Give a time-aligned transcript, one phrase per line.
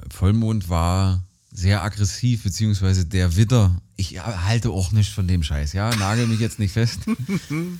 [0.00, 3.80] der Vollmond war sehr aggressiv, beziehungsweise der Widder.
[3.96, 5.94] Ich halte auch nicht von dem Scheiß, ja?
[5.96, 7.00] Nagel mich jetzt nicht fest.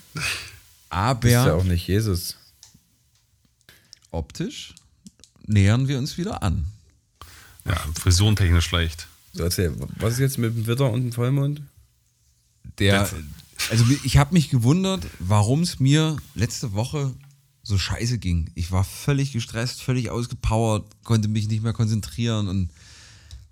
[0.91, 1.27] Aber.
[1.27, 2.37] Ist ja auch nicht Jesus.
[4.11, 4.75] Optisch
[5.47, 6.67] nähern wir uns wieder an.
[7.65, 9.09] Ja, frisurentechnisch leicht.
[9.33, 11.63] So, erzähl, was ist jetzt mit dem Widder und dem Vollmond?
[12.79, 13.09] Der,
[13.71, 17.15] also ich habe mich gewundert, warum es mir letzte Woche
[17.63, 18.51] so scheiße ging.
[18.55, 22.71] Ich war völlig gestresst, völlig ausgepowert, konnte mich nicht mehr konzentrieren und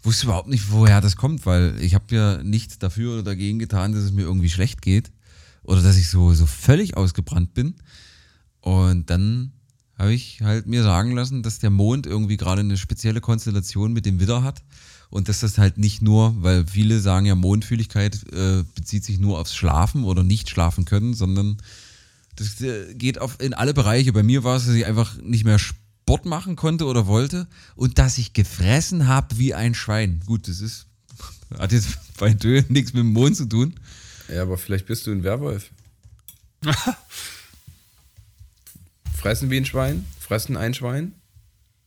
[0.02, 3.93] wusste überhaupt nicht, woher das kommt, weil ich habe ja nichts dafür oder dagegen getan,
[3.93, 5.11] dass es mir irgendwie schlecht geht
[5.62, 7.75] oder dass ich so, so völlig ausgebrannt bin.
[8.61, 9.52] Und dann
[9.99, 14.07] habe ich halt mir sagen lassen, dass der Mond irgendwie gerade eine spezielle Konstellation mit
[14.07, 14.63] dem Widder hat
[15.11, 19.38] und dass das halt nicht nur, weil viele sagen ja, Mondfühligkeit äh, bezieht sich nur
[19.38, 21.59] aufs Schlafen oder nicht schlafen können, sondern
[22.37, 24.12] das äh, geht auf, in alle Bereiche.
[24.12, 27.98] Bei mir war es, dass ich einfach nicht mehr Sport machen konnte oder wollte und
[27.98, 30.21] dass ich gefressen habe wie ein Schwein.
[30.27, 30.87] Gut, das ist,
[31.59, 33.74] hat jetzt bei Dö nichts mit dem Mond zu tun.
[34.29, 35.71] Ja, aber vielleicht bist du ein Werwolf.
[39.21, 41.15] fressen wie ein Schwein, fressen ein Schwein,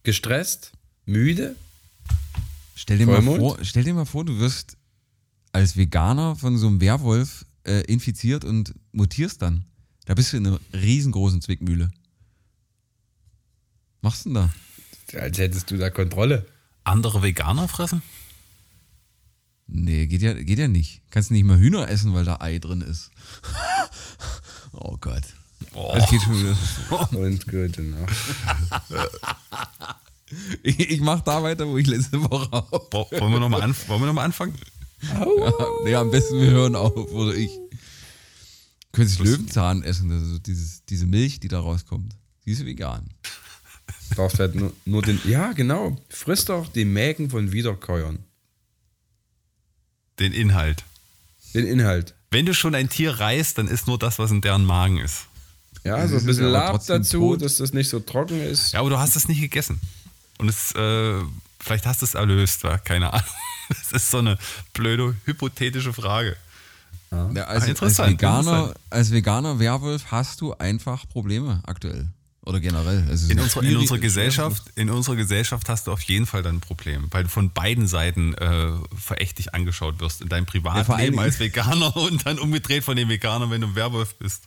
[0.03, 0.71] gestresst,
[1.05, 1.55] müde.
[2.75, 4.77] Stell dir, mal vor, stell dir mal vor, du wirst
[5.51, 9.65] als Veganer von so einem Werwolf äh, infiziert und mutierst dann.
[10.05, 11.89] Da bist du in einer riesengroßen Zwickmühle.
[14.01, 14.49] Machst du denn
[15.13, 15.19] da?
[15.19, 16.45] Als hättest du da Kontrolle.
[16.83, 18.01] Andere Veganer fressen?
[19.67, 21.01] Nee, geht ja, geht ja nicht.
[21.09, 23.11] Kannst nicht mal Hühner essen, weil da Ei drin ist.
[24.73, 25.23] oh Gott.
[25.73, 25.93] Oh.
[25.95, 26.57] Das geht schon wieder.
[27.17, 28.05] Und gut, genau.
[30.63, 32.91] ich, ich mach da weiter, wo ich letzte Woche auf.
[32.91, 34.55] Wollen wir nochmal anf noch anfangen?
[35.01, 37.49] Ja, nee, am besten wir hören auf, oder ich.
[38.93, 42.15] Können sich Löwenzahn essen, also dieses, diese Milch, die da rauskommt.
[42.45, 43.09] Die ist vegan.
[44.09, 45.19] Du darfst halt nur, nur den.
[45.25, 45.99] Ja, genau.
[46.09, 48.19] Frisst doch die Mägen von Wiederkäuern.
[50.19, 50.83] Den Inhalt.
[51.53, 52.13] Den Inhalt.
[52.29, 55.25] Wenn du schon ein Tier reißt, dann ist nur das, was in deren Magen ist.
[55.83, 57.41] Ja, so ein bisschen Lab dazu, tot.
[57.41, 58.73] dass das nicht so trocken ist.
[58.73, 59.81] Ja, aber du hast es nicht gegessen.
[60.37, 61.19] Und es, äh,
[61.59, 63.25] vielleicht hast du es erlöst, war keine Ahnung.
[63.69, 64.37] Das ist so eine
[64.73, 66.35] blöde, hypothetische Frage.
[67.35, 72.09] Ja, also als, Veganer, als Veganer Werwolf hast du einfach Probleme aktuell.
[72.45, 73.05] Oder generell.
[73.09, 76.57] Also in, unserer, in, unserer Gesellschaft, in unserer Gesellschaft hast du auf jeden Fall dann
[76.57, 80.21] ein Problem, weil du von beiden Seiten äh, verächtlich angeschaut wirst.
[80.21, 83.75] In deinem Privatleben ja, als Veganer und dann umgedreht von den Veganern, wenn du ein
[83.75, 84.43] Werwolf bist.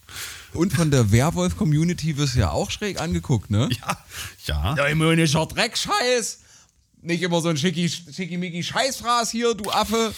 [0.52, 3.70] Und von der Werwolf-Community wirst du ja auch schräg angeguckt, ne?
[3.80, 3.98] Ja,
[4.44, 4.74] ja.
[4.74, 6.40] Der immunischer Dreckscheiß.
[7.00, 10.12] Nicht immer so ein schicki, schickimicki Scheißfraß hier, du Affe.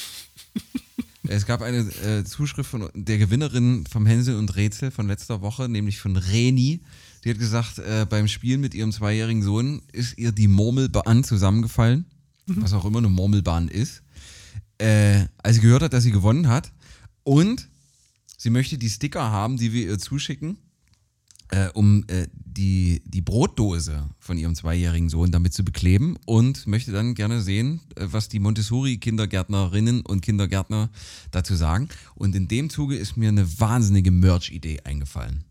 [1.29, 5.69] Es gab eine äh, Zuschrift von der Gewinnerin vom Hänsel und Rätsel von letzter Woche,
[5.69, 6.81] nämlich von Reni.
[7.23, 12.07] Die hat gesagt, äh, beim Spielen mit ihrem zweijährigen Sohn ist ihr die Murmelbahn zusammengefallen,
[12.47, 12.63] mhm.
[12.63, 14.03] was auch immer eine Murmelbahn ist,
[14.79, 16.73] äh, als sie gehört hat, dass sie gewonnen hat.
[17.25, 17.69] Und
[18.39, 20.57] sie möchte die Sticker haben, die wir ihr zuschicken
[21.51, 26.93] äh, um äh, die, die Brotdose von ihrem zweijährigen Sohn damit zu bekleben und möchte
[26.93, 30.91] dann gerne sehen, äh, was die Montessori-Kindergärtnerinnen und Kindergärtner
[31.31, 31.89] dazu sagen.
[32.15, 35.45] Und in dem Zuge ist mir eine wahnsinnige Merch-Idee eingefallen.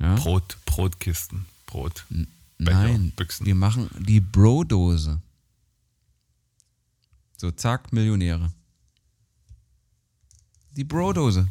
[0.00, 0.14] Ja?
[0.14, 2.04] Brot, Brotkisten, Brot.
[2.10, 2.26] N
[2.58, 3.46] Nein, Büchsen.
[3.46, 5.20] wir machen die Bro-Dose.
[7.36, 8.52] So, zack, Millionäre.
[10.72, 11.46] Die Bro-Dose.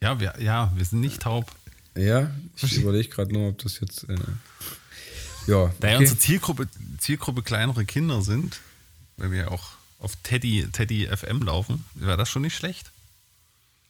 [0.00, 1.50] Ja, wir, ja, wir sind nicht taub.
[1.98, 4.04] Ja, ich überlege gerade nur, ob das jetzt.
[4.08, 4.14] Äh,
[5.46, 5.62] ja.
[5.64, 5.74] Okay.
[5.80, 8.60] Da ja unsere Zielgruppe, Zielgruppe kleinere Kinder sind,
[9.16, 12.92] weil wir auch auf Teddy, Teddy FM laufen, wäre das schon nicht schlecht.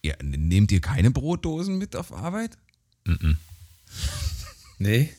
[0.02, 2.56] Ja, nehmt ihr keine Brotdosen mit auf Arbeit?
[3.04, 3.36] Mm, -mm.
[4.78, 5.12] Nee.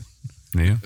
[0.54, 0.78] Nee.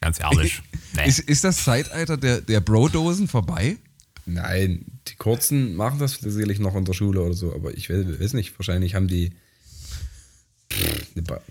[0.00, 0.62] Ganz ehrlich.
[0.96, 1.08] Nee.
[1.08, 3.78] Ist, ist das Zeitalter der, der Brodosen vorbei?
[4.26, 8.34] Nein, die Kurzen machen das sicherlich noch in der Schule oder so, aber ich weiß
[8.34, 9.32] nicht, wahrscheinlich haben die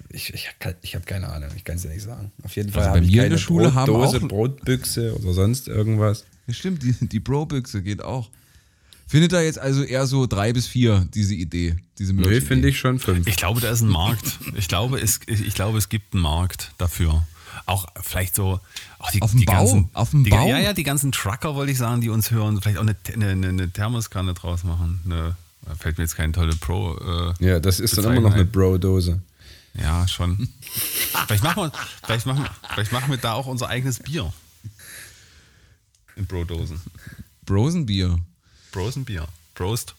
[0.10, 0.50] ich, ich,
[0.82, 2.32] ich habe keine Ahnung, ich kann es ja nicht sagen.
[2.44, 6.26] Auf jeden Fall also habe ich keine Schule Brotdose, haben auch Brotbüchse oder sonst irgendwas.
[6.48, 8.30] Ja, stimmt, die, die Bro-Büchse geht auch.
[9.08, 12.80] Findet da jetzt also eher so drei bis vier, diese Idee, diese Nö, finde ich
[12.80, 13.28] schon fünf.
[13.28, 14.40] Ich glaube, da ist ein Markt.
[14.56, 17.26] Ich glaube, es, ich glaube, es gibt einen Markt dafür.
[17.66, 18.60] Auch vielleicht so,
[19.00, 20.48] auch die, auf dem die Bau, ganzen, auf dem die, Bau?
[20.48, 23.48] Ja, ja, die ganzen Trucker, wollte ich sagen, die uns hören, vielleicht auch eine, eine,
[23.48, 25.00] eine Thermoskanne draus machen.
[25.06, 26.98] Eine, da fällt mir jetzt keine tolle Pro.
[27.40, 29.22] Äh, ja, das ist dann immer noch eine Bro-Dose.
[29.76, 30.50] Ja, schon.
[31.28, 31.72] vielleicht, machen wir,
[32.06, 34.32] vielleicht, machen, vielleicht machen wir da auch unser eigenes Bier.
[36.16, 36.80] In Bro-Dosen.
[37.46, 38.20] Brosenbier.
[38.72, 39.28] Brosenbier.
[39.56, 39.96] Prost.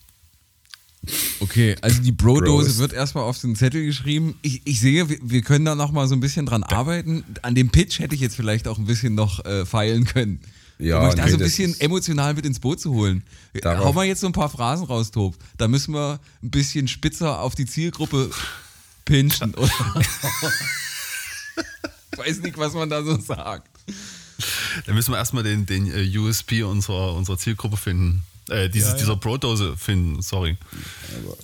[1.41, 4.39] Okay, also die Bro-Dose wird erstmal auf den Zettel geschrieben.
[4.43, 7.25] Ich, ich sehe, wir, wir können da noch mal so ein bisschen dran arbeiten.
[7.43, 10.41] An dem Pitch hätte ich jetzt vielleicht auch ein bisschen noch äh, feilen können.
[10.85, 13.23] Ja, um euch da nee, so ein bisschen emotional mit ins Boot zu holen.
[13.65, 15.35] Hau mal jetzt so ein paar Phrasen raus, Tob.
[15.57, 18.31] Da müssen wir ein bisschen spitzer auf die Zielgruppe
[19.05, 19.55] pinchen.
[19.55, 19.71] Oder?
[22.17, 23.69] Weiß nicht, was man da so sagt.
[24.87, 28.23] Da müssen wir erstmal den, den uh, USP unserer, unserer Zielgruppe finden.
[28.49, 29.01] Äh, dieses, ja, ja.
[29.01, 30.59] dieser Pro-Dose finden, sorry.
[31.19, 31.37] Aber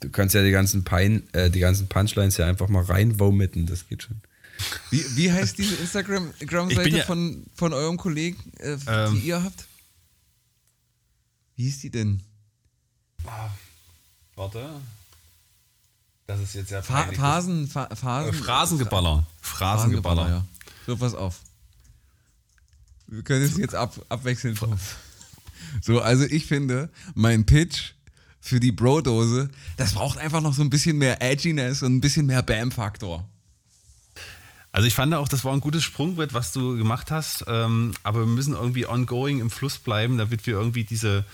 [0.00, 3.86] du kannst ja die ganzen, Pein, äh, die ganzen Punchlines ja einfach mal reinvomitten, das
[3.88, 4.16] geht schon.
[4.90, 9.66] Wie, wie heißt diese Instagram-Seite ja, von, von eurem Kollegen, äh, ähm, die ihr habt?
[11.56, 12.22] Wie hieß die denn?
[13.26, 13.50] Ah,
[14.36, 14.68] warte.
[16.26, 18.34] Das ist jetzt ja Fa Phasen, Fa Phasen.
[18.34, 19.26] Äh, Phrasengeballer.
[19.40, 20.28] Phrasengeballer.
[20.28, 20.44] ja.
[20.86, 21.40] So, pass auf.
[23.06, 24.58] Wir können es jetzt ab, abwechseln.
[25.82, 27.92] So, also ich finde, mein Pitch
[28.40, 32.26] für die Bro-Dose, das braucht einfach noch so ein bisschen mehr Edginess und ein bisschen
[32.26, 33.28] mehr Bam-Faktor.
[34.78, 38.20] Also ich fand auch, das war ein gutes Sprungbrett, was du gemacht hast, ähm, aber
[38.20, 41.24] wir müssen irgendwie ongoing im Fluss bleiben, damit wir irgendwie diese,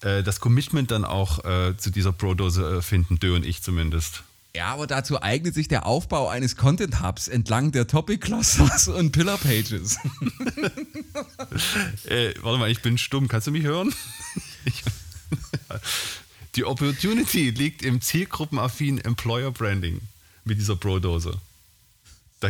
[0.00, 4.22] äh, das Commitment dann auch äh, zu dieser Bro-Dose äh, finden, Dö und ich zumindest.
[4.56, 9.12] Ja, aber dazu eignet sich der Aufbau eines Content Hubs entlang der Topic Clusters und
[9.12, 9.98] Pillar Pages.
[12.06, 13.28] äh, warte mal, ich bin stumm.
[13.28, 13.94] Kannst du mich hören?
[16.54, 20.00] Die Opportunity liegt im zielgruppenaffinen Employer Branding
[20.46, 21.38] mit dieser Pro-Dose.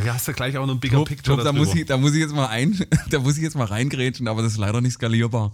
[0.01, 1.37] Da hast du gleich auch noch ein bigger Top, Picture.
[1.37, 3.67] Top, da, muss ich, da muss ich jetzt mal ein, da muss ich jetzt mal
[3.67, 5.53] reingrätschen, aber das ist leider nicht skalierbar.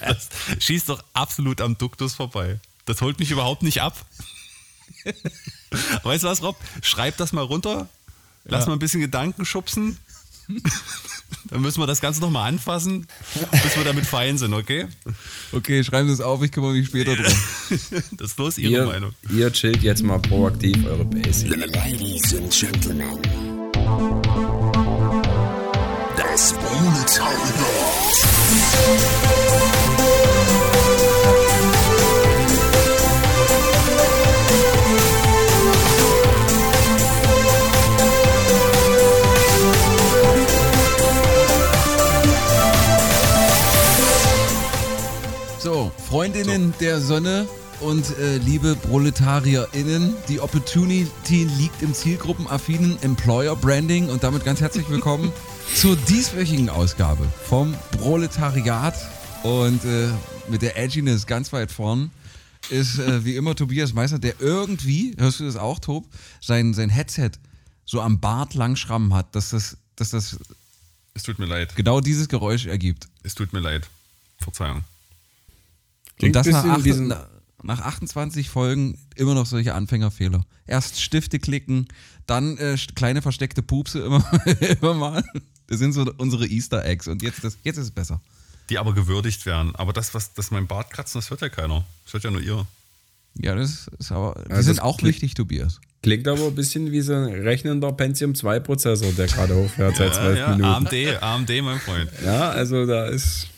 [0.00, 0.28] das
[0.58, 2.58] schießt doch absolut am Duktus vorbei.
[2.86, 3.94] Das holt mich überhaupt nicht ab.
[6.02, 6.56] weißt du was, Rob?
[6.80, 7.88] Schreib das mal runter.
[8.44, 8.68] Lass ja.
[8.68, 9.98] mal ein bisschen Gedanken schubsen.
[11.50, 13.06] Dann müssen wir das Ganze nochmal anfassen,
[13.62, 14.86] bis wir damit fein sind, okay?
[15.52, 17.32] Okay, schreiben Sie es auf, ich kümmere mich später drum.
[18.12, 19.12] das ist bloß Ihre ihr, Meinung.
[19.30, 21.56] Ihr chillt jetzt mal proaktiv eure Basic.
[21.56, 23.18] Ladies and Gentlemen.
[26.16, 27.38] Das Proletariat.
[45.58, 46.78] So, Freundinnen so.
[46.78, 47.48] der Sonne
[47.80, 54.88] und äh, liebe ProletarierInnen, die Opportunity liegt im zielgruppenaffinen Employer Branding und damit ganz herzlich
[54.88, 55.32] willkommen
[55.74, 58.94] zur dieswöchigen Ausgabe vom Proletariat
[59.42, 60.08] und äh,
[60.48, 62.12] mit der Edginess ganz weit vorn
[62.70, 66.06] ist äh, wie immer Tobias Meister, der irgendwie, hörst du das auch, Tob,
[66.40, 67.32] sein, sein Headset
[67.84, 70.38] so am Bart lang schrammen hat, dass das, dass das
[71.14, 71.74] es tut mir leid.
[71.74, 73.08] genau dieses Geräusch ergibt.
[73.24, 73.88] Es tut mir leid.
[74.38, 74.84] Verzeihung.
[76.22, 76.86] Und das nach, 8,
[77.62, 80.44] nach 28 Folgen immer noch solche Anfängerfehler.
[80.66, 81.88] Erst Stifte klicken,
[82.26, 84.24] dann äh, kleine versteckte Pupse immer,
[84.80, 85.24] immer mal.
[85.66, 88.20] Das sind so unsere Easter Eggs und jetzt, das, jetzt ist es besser.
[88.70, 89.74] Die aber gewürdigt werden.
[89.76, 91.84] Aber das, was das mein Bart kratzen, das hört ja keiner.
[92.04, 92.66] Das hört ja nur ihr.
[93.40, 94.42] Ja, das ist aber.
[94.46, 95.80] Die also sind auch wichtig, Tobias.
[96.02, 100.14] Klingt aber ein bisschen wie so ein rechnender Pentium 2 Prozessor, der gerade hochfährt seit
[100.14, 100.64] zwölf ja, Minuten.
[100.64, 102.10] AMD, AMD, mein Freund.
[102.24, 103.48] Ja, also da ist.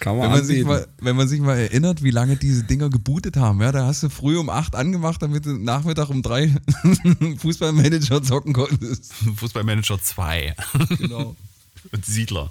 [0.00, 2.90] Kann man wenn, man sich mal, wenn man sich mal erinnert, wie lange diese Dinger
[2.90, 6.54] gebootet haben, ja, da hast du früh um 8 angemacht, damit du Nachmittag um 3
[7.38, 9.12] Fußballmanager zocken konntest.
[9.36, 10.54] Fußballmanager 2.
[10.98, 11.34] Genau.
[11.92, 12.50] Und Siedler.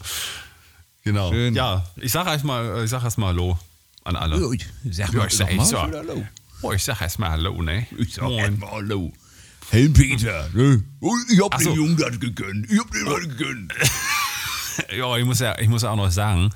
[1.04, 1.32] Genau.
[1.32, 1.54] Schön.
[1.54, 3.60] Ja, ich sag erstmal, ich sag erstmal Hallo
[4.04, 4.40] an alle.
[4.40, 6.24] Ja, ich sag mal, ja, ich sag, ich sag, Hallo.
[6.62, 7.86] Oh, ich sag erstmal Hallo, ne?
[7.98, 9.12] Ich sag erstmal Hallo.
[9.70, 10.84] Helm-Peter, ne?
[11.32, 12.72] Ich hab den Jungen das gegönnt.
[12.72, 13.74] Ich hab den das gegönnt.
[14.96, 16.50] ja, ich muss ja, ich muss auch noch sagen,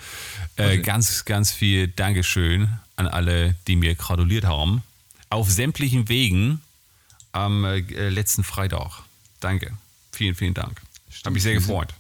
[0.60, 4.84] äh, ganz, ganz viel Dankeschön an alle, die mir gratuliert haben.
[5.30, 6.62] Auf sämtlichen Wegen
[7.32, 9.04] am äh, letzten Freitag.
[9.40, 9.72] Danke.
[10.12, 10.82] Vielen, vielen Dank.
[11.24, 11.94] Habe mich sehr gefreut.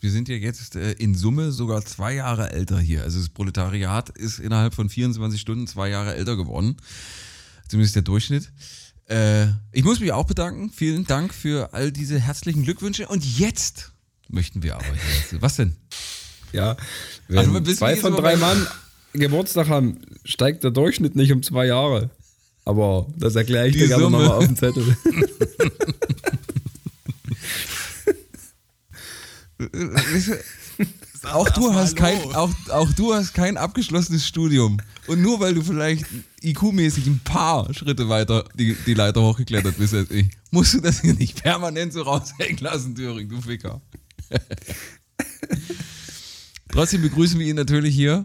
[0.00, 3.02] Wir sind ja jetzt äh, in Summe sogar zwei Jahre älter hier.
[3.02, 6.76] Also das Proletariat ist innerhalb von 24 Stunden zwei Jahre älter geworden.
[7.68, 8.50] Zumindest der Durchschnitt.
[9.08, 10.70] Äh, ich muss mich auch bedanken.
[10.70, 13.06] Vielen Dank für all diese herzlichen Glückwünsche.
[13.06, 13.92] Und jetzt
[14.28, 14.84] möchten wir aber.
[15.30, 15.76] Hier, was denn?
[16.52, 16.76] Ja,
[17.28, 18.66] wenn also, zwei von drei Mann
[19.14, 22.10] Geburtstag haben, steigt der Durchschnitt nicht um zwei Jahre.
[22.64, 24.96] Aber das erkläre ich Die dir gerne nochmal auf dem Zettel.
[31.32, 34.78] auch du hast kein, auch, auch du hast kein abgeschlossenes Studium.
[35.06, 36.04] Und nur weil du vielleicht
[36.42, 41.00] IQ-mäßig ein paar Schritte weiter die, die Leiter hochgeklettert bist als ich, musst du das
[41.00, 43.80] hier nicht permanent so raushängen lassen, Thüring, du Ficker.
[46.72, 48.24] Trotzdem begrüßen wir ihn natürlich hier.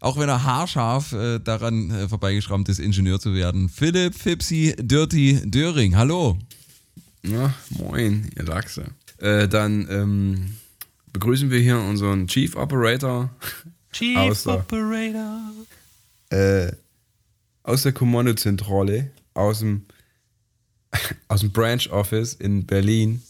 [0.00, 3.70] auch wenn er haarscharf äh, daran äh, vorbeigeschrammt ist, Ingenieur zu werden.
[3.70, 6.38] Philipp Fipsi Dirty Döring, hallo.
[7.22, 8.88] Ja, moin, ihr Lachse.
[9.18, 10.56] Äh, dann ähm,
[11.14, 13.30] begrüßen wir hier unseren Chief Operator.
[13.90, 15.40] Chief aus der, Operator.
[16.28, 16.72] Äh,
[17.62, 19.86] aus der Kommandozentrale, aus dem,
[21.28, 23.22] aus dem Branch Office in Berlin.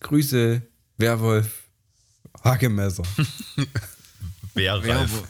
[0.00, 0.62] Grüße,
[0.96, 1.64] Werwolf
[4.54, 5.10] Hagemesser.
[5.10, 5.24] Werwolf.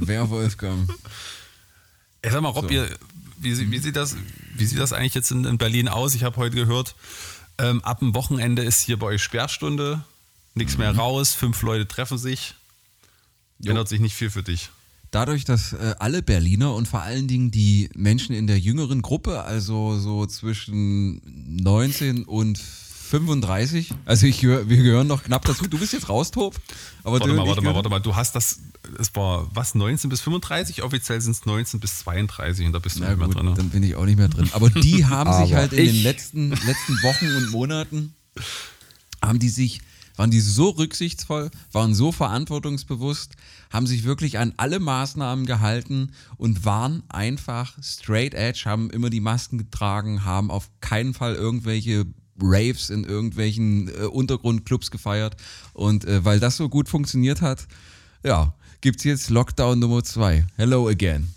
[0.00, 0.88] Werwolfgang.
[2.22, 2.70] Ich sag mal, Rob, so.
[2.70, 2.88] ihr,
[3.38, 4.16] wie, wie, sieht das,
[4.54, 6.14] wie sieht das eigentlich jetzt in, in Berlin aus?
[6.14, 6.94] Ich habe heute gehört,
[7.58, 10.04] ähm, ab dem Wochenende ist hier bei euch Sperrstunde,
[10.54, 10.80] nichts mhm.
[10.80, 12.54] mehr raus, fünf Leute treffen sich.
[13.58, 13.70] Jo.
[13.70, 14.70] Ändert sich nicht viel für dich.
[15.10, 19.42] Dadurch, dass äh, alle Berliner und vor allen Dingen die Menschen in der jüngeren Gruppe,
[19.42, 21.20] also so zwischen
[21.62, 22.60] 19 und
[23.10, 23.92] 35.
[24.04, 25.66] Also ich, wir gehören noch knapp dazu.
[25.66, 26.54] Du bist jetzt raus, Tob.
[27.02, 27.98] Aber warte mal, warte mal, warte mal.
[27.98, 28.60] Du hast das,
[28.98, 30.82] es war was, 19 bis 35?
[30.82, 33.54] Offiziell sind es 19 bis 32 und da bist du Na nicht gut, mehr drin.
[33.56, 34.48] Dann bin ich auch nicht mehr drin.
[34.52, 38.14] Aber die haben sich halt in den letzten, letzten Wochen und Monaten,
[39.20, 39.80] haben die sich
[40.16, 43.36] waren die so rücksichtsvoll, waren so verantwortungsbewusst,
[43.70, 49.20] haben sich wirklich an alle Maßnahmen gehalten und waren einfach straight edge, haben immer die
[49.20, 52.04] Masken getragen, haben auf keinen Fall irgendwelche
[52.42, 55.36] Raves in irgendwelchen äh, Untergrundclubs gefeiert.
[55.72, 57.66] Und äh, weil das so gut funktioniert hat,
[58.22, 60.46] ja, gibt es jetzt Lockdown Nummer zwei.
[60.56, 61.28] Hello again.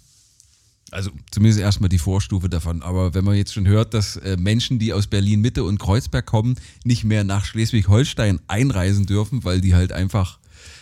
[0.91, 2.83] Also zumindest erstmal die Vorstufe davon.
[2.83, 6.25] Aber wenn man jetzt schon hört, dass äh, Menschen, die aus Berlin Mitte und Kreuzberg
[6.25, 10.37] kommen, nicht mehr nach Schleswig-Holstein einreisen dürfen, weil die halt einfach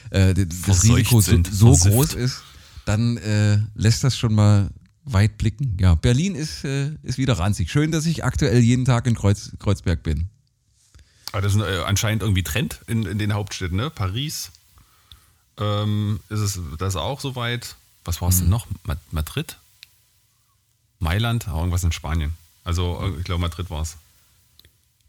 [0.10, 2.44] äh, das Risiko so, so groß ist,
[2.86, 4.70] dann äh, lässt das schon mal
[5.14, 5.78] weit blicken.
[5.80, 7.72] Ja, Berlin ist, äh, ist wieder ranzig.
[7.72, 10.30] Schön, dass ich aktuell jeden Tag in Kreuz, Kreuzberg bin.
[11.32, 13.90] Aber das ist äh, anscheinend irgendwie Trend in, in den Hauptstädten, ne?
[13.90, 14.52] Paris
[15.58, 17.76] ähm, ist es das auch soweit.
[18.04, 18.42] Was war es hm.
[18.42, 18.68] denn noch?
[19.12, 19.58] Madrid?
[21.00, 21.48] Mailand?
[21.48, 22.34] Irgendwas in Spanien.
[22.64, 23.98] Also äh, ich glaube Madrid war es.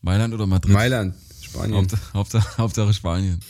[0.00, 0.72] Mailand oder Madrid?
[0.72, 1.76] Mailand, Spanien.
[1.76, 3.40] Hauptsache, Hauptsache, Hauptsache Spanien.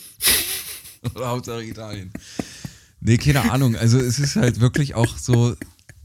[1.15, 2.13] oder Hauptsache Italien.
[3.01, 3.75] Nee, keine Ahnung.
[3.77, 5.57] Also es ist halt wirklich auch so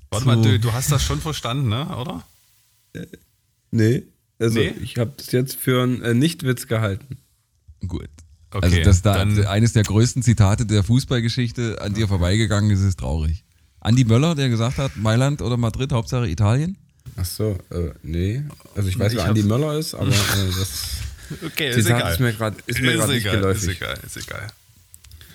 [0.10, 0.32] Warte so.
[0.32, 1.96] mal, du, du, hast das schon verstanden, ne?
[1.98, 2.24] oder?
[2.94, 3.06] Äh,
[3.72, 4.04] nee.
[4.40, 4.74] Also nee?
[4.82, 7.18] ich habe das jetzt für einen äh, Nichtwitz gehalten.
[7.86, 8.10] Gut.
[8.52, 9.14] Okay, also, dass da
[9.50, 13.44] eines der größten Zitate der Fußballgeschichte an dir vorbeigegangen ist, ist traurig.
[13.82, 16.78] Andi Möller, der gesagt hat, Mailand oder Madrid, Hauptsache Italien?
[17.16, 18.44] Ach so, äh, nee.
[18.76, 20.12] Also ich weiß, wer Andi Möller ist, aber äh,
[20.58, 20.98] das
[21.46, 22.14] okay, Zitat ist, egal.
[22.14, 23.64] ist mir gerade ist mir ist nicht geläufig.
[23.64, 24.48] Ist egal, ist egal.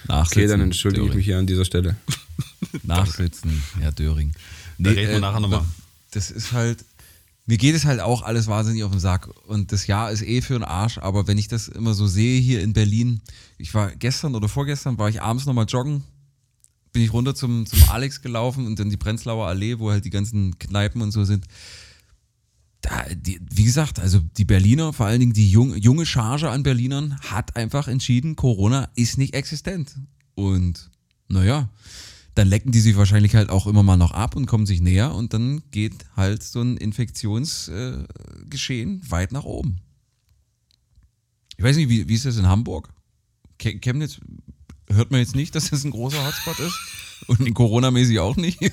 [0.08, 1.10] Nachsitzen, okay, dann entschuldige Döring.
[1.12, 1.96] ich mich hier an dieser Stelle.
[2.82, 4.32] Nachsitzen, Herr Döring.
[4.82, 5.64] Nee, da reden wir äh, nachher nochmal.
[6.10, 6.84] Das ist halt,
[7.46, 9.28] mir geht es halt auch alles wahnsinnig auf den Sack.
[9.46, 12.40] Und das Jahr ist eh für den Arsch, aber wenn ich das immer so sehe
[12.40, 13.20] hier in Berlin,
[13.58, 16.02] ich war gestern oder vorgestern, war ich abends nochmal joggen,
[16.92, 20.10] bin ich runter zum, zum Alex gelaufen und dann die Prenzlauer Allee, wo halt die
[20.10, 21.46] ganzen Kneipen und so sind.
[22.82, 26.64] Da, die, wie gesagt, also die Berliner, vor allen Dingen die jung, junge Charge an
[26.64, 29.94] Berlinern, hat einfach entschieden, Corona ist nicht existent.
[30.34, 30.90] Und
[31.28, 31.68] naja,
[32.34, 35.14] dann lecken die sich wahrscheinlich halt auch immer mal noch ab und kommen sich näher
[35.14, 39.80] und dann geht halt so ein Infektionsgeschehen äh, weit nach oben.
[41.56, 42.88] Ich weiß nicht, wie, wie ist das in Hamburg?
[43.58, 44.18] Chemnitz
[44.88, 46.78] hört man jetzt nicht, dass das ein großer Hotspot ist
[47.28, 48.58] und Corona-mäßig auch nicht.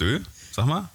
[0.00, 0.20] Dö,
[0.52, 0.88] sag mal.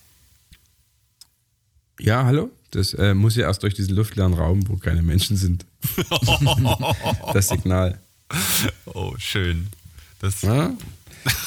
[2.00, 2.52] Ja, hallo?
[2.72, 5.66] Das äh, muss ja erst durch diesen luftleeren Raum, wo keine Menschen sind.
[7.34, 8.00] das Signal.
[8.86, 9.68] Oh, schön.
[10.22, 10.72] Das ja?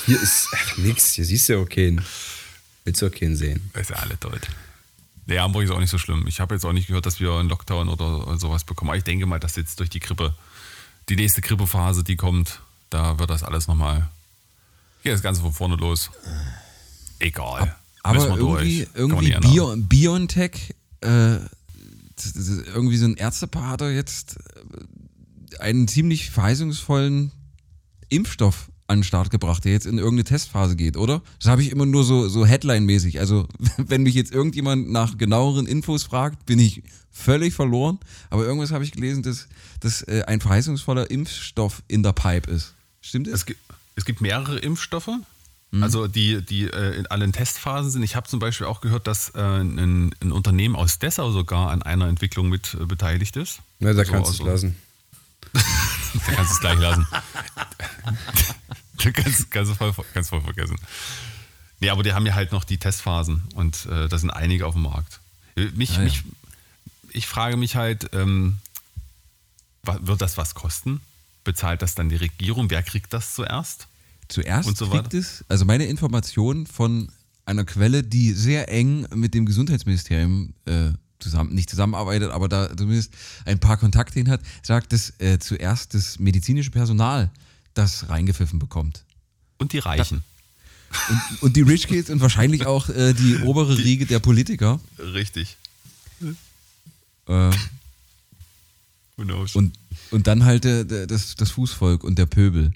[0.06, 1.96] Hier ist nix, hier siehst du ja okay.
[2.84, 3.70] Willst du okay sehen?
[3.72, 4.40] ist ja alle tot.
[5.26, 6.26] Nee, Hamburg ist auch nicht so schlimm.
[6.26, 8.90] Ich habe jetzt auch nicht gehört, dass wir einen Lockdown oder sowas bekommen.
[8.90, 10.34] Aber ich denke mal, dass jetzt durch die Grippe,
[11.08, 14.10] die nächste Grippephase, die kommt, da wird das alles nochmal.
[15.02, 16.10] Hier das Ganze von vorne los.
[17.20, 17.74] Egal.
[18.02, 21.36] Aber irgendwie, irgendwie Bio, BioNTech, äh,
[22.66, 24.36] irgendwie so ein Ärztepater jetzt
[25.56, 27.32] äh, einen ziemlich verheißungsvollen
[28.14, 31.22] Impfstoff an den Start gebracht, der jetzt in irgendeine Testphase geht, oder?
[31.38, 33.18] Das habe ich immer nur so, so Headline-mäßig.
[33.18, 37.98] Also, wenn mich jetzt irgendjemand nach genaueren Infos fragt, bin ich völlig verloren.
[38.28, 39.48] Aber irgendwas habe ich gelesen, dass,
[39.80, 42.74] dass äh, ein verheißungsvoller Impfstoff in der Pipe ist.
[43.00, 43.34] Stimmt das?
[43.34, 43.60] Es gibt,
[43.96, 45.10] es gibt mehrere Impfstoffe,
[45.70, 45.82] mhm.
[45.82, 48.02] also die, die äh, in allen Testphasen sind.
[48.02, 51.82] Ich habe zum Beispiel auch gehört, dass äh, ein, ein, Unternehmen aus Dessau sogar an
[51.82, 53.60] einer Entwicklung mit äh, beteiligt ist.
[53.78, 54.76] Na, da also kannst du es lassen.
[56.26, 57.06] da kannst du es gleich lassen.
[58.98, 60.76] du kannst, kannst, voll, kannst voll vergessen.
[61.80, 64.74] Nee, aber die haben ja halt noch die Testphasen und äh, da sind einige auf
[64.74, 65.20] dem Markt.
[65.74, 66.04] Mich, ah, ja.
[66.04, 66.22] mich,
[67.10, 68.58] ich frage mich halt, ähm,
[69.82, 71.00] wird das was kosten?
[71.44, 72.70] Bezahlt das dann die Regierung?
[72.70, 73.86] Wer kriegt das zuerst?
[74.28, 77.10] Zuerst so kriegt es, also meine Information von
[77.44, 83.12] einer Quelle, die sehr eng mit dem Gesundheitsministerium äh, zusammen, nicht zusammenarbeitet, aber da zumindest
[83.44, 87.30] ein paar Kontakte hin hat, sagt, dass äh, zuerst das medizinische Personal
[87.74, 89.04] das reingepfiffen bekommt.
[89.58, 90.22] Und die Reichen.
[91.08, 94.80] Und, und die Rich Kids und wahrscheinlich auch äh, die obere die, Riege der Politiker.
[94.98, 95.56] Richtig.
[97.26, 97.50] Äh,
[99.16, 99.72] und,
[100.10, 102.72] und dann halt äh, das, das Fußvolk und der Pöbel.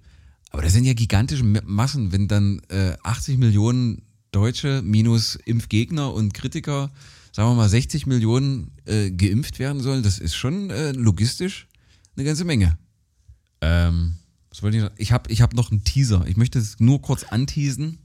[0.50, 4.02] Aber das sind ja gigantische Massen, wenn dann äh, 80 Millionen
[4.32, 6.90] Deutsche minus Impfgegner und Kritiker,
[7.32, 11.68] sagen wir mal 60 Millionen äh, geimpft werden sollen, das ist schon äh, logistisch
[12.16, 12.78] eine ganze Menge.
[13.60, 14.16] Ähm,
[14.50, 14.84] was wollte ich?
[14.96, 16.24] Ich habe ich hab noch einen Teaser.
[16.26, 17.98] Ich möchte es nur kurz anteasen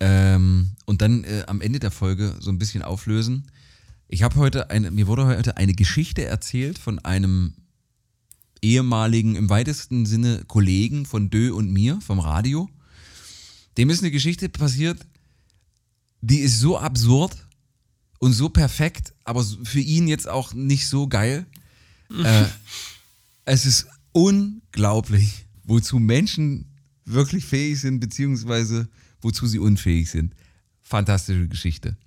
[0.00, 3.50] ähm, und dann äh, am Ende der Folge so ein bisschen auflösen.
[4.08, 7.54] Ich habe heute eine, mir wurde heute eine Geschichte erzählt von einem
[8.60, 12.68] ehemaligen, im weitesten Sinne Kollegen von Dö und mir vom Radio.
[13.76, 15.06] Dem ist eine Geschichte passiert,
[16.20, 17.36] die ist so absurd
[18.24, 21.44] und so perfekt, aber für ihn jetzt auch nicht so geil.
[22.24, 22.46] äh,
[23.44, 26.64] es ist unglaublich, wozu Menschen
[27.04, 28.88] wirklich fähig sind, beziehungsweise
[29.20, 30.34] wozu sie unfähig sind.
[30.82, 31.98] Fantastische Geschichte.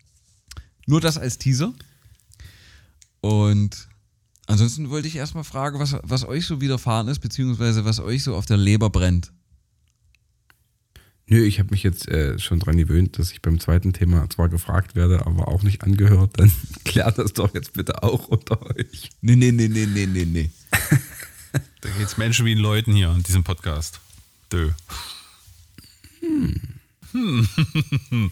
[0.88, 1.71] Nur das als Teaser.
[3.21, 3.88] Und
[4.47, 8.36] ansonsten wollte ich erstmal fragen, was, was euch so widerfahren ist, beziehungsweise was euch so
[8.36, 9.31] auf der Leber brennt.
[11.29, 14.48] Nö, ich habe mich jetzt äh, schon dran gewöhnt, dass ich beim zweiten Thema zwar
[14.48, 16.39] gefragt werde, aber auch nicht angehört.
[16.39, 16.51] Dann
[16.86, 19.10] klärt das doch jetzt bitte auch unter euch.
[19.19, 20.50] Nee, nee, nee, nee, nee, nee, nee.
[21.81, 24.00] da geht es Menschen wie in Leuten hier in diesem Podcast.
[24.53, 24.72] Dö.
[26.22, 26.62] Hm.
[27.12, 27.48] Hm.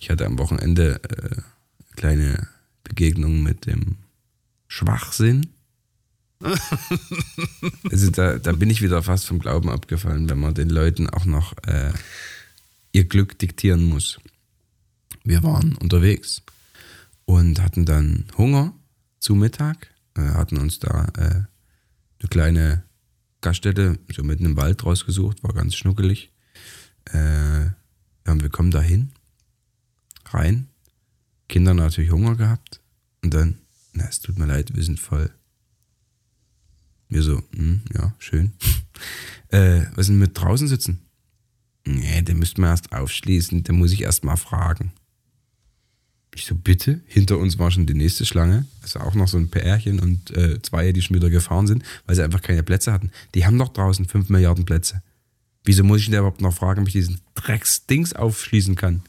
[0.00, 1.42] ich hatte am Wochenende äh,
[1.96, 2.48] kleine
[2.84, 3.96] Begegnung mit dem
[4.66, 5.52] Schwachsinn.
[7.90, 11.24] also da, da bin ich wieder fast vom Glauben abgefallen, wenn man den Leuten auch
[11.24, 11.92] noch äh,
[12.92, 14.20] ihr Glück diktieren muss.
[15.24, 16.42] Wir waren unterwegs
[17.24, 18.72] und hatten dann Hunger
[19.18, 21.20] zu Mittag, äh, hatten uns da äh,
[22.20, 22.84] eine kleine
[23.40, 26.32] Gaststätte so mitten im Wald rausgesucht, war ganz schnuckelig.
[27.12, 29.10] Äh, ja, wir kommen da hin,
[30.26, 30.68] rein,
[31.48, 32.80] Kinder natürlich Hunger gehabt
[33.22, 33.58] und dann,
[33.92, 35.30] na, es tut mir leid, wir sind voll.
[37.08, 38.52] Wir so, hm, ja, schön.
[39.48, 41.00] äh, was denn mit draußen sitzen?
[41.84, 44.92] Nee, den müssten wir erst aufschließen, den muss ich erst mal fragen.
[46.34, 47.00] Ich so, bitte?
[47.06, 48.66] Hinter uns war schon die nächste Schlange.
[48.82, 52.14] Also auch noch so ein Pärchen und äh, zwei, die schon wieder gefahren sind, weil
[52.14, 53.10] sie einfach keine Plätze hatten.
[53.34, 55.02] Die haben doch draußen fünf Milliarden Plätze.
[55.64, 59.02] Wieso muss ich denn überhaupt noch fragen, ob ich diesen Drecksdings aufschließen kann?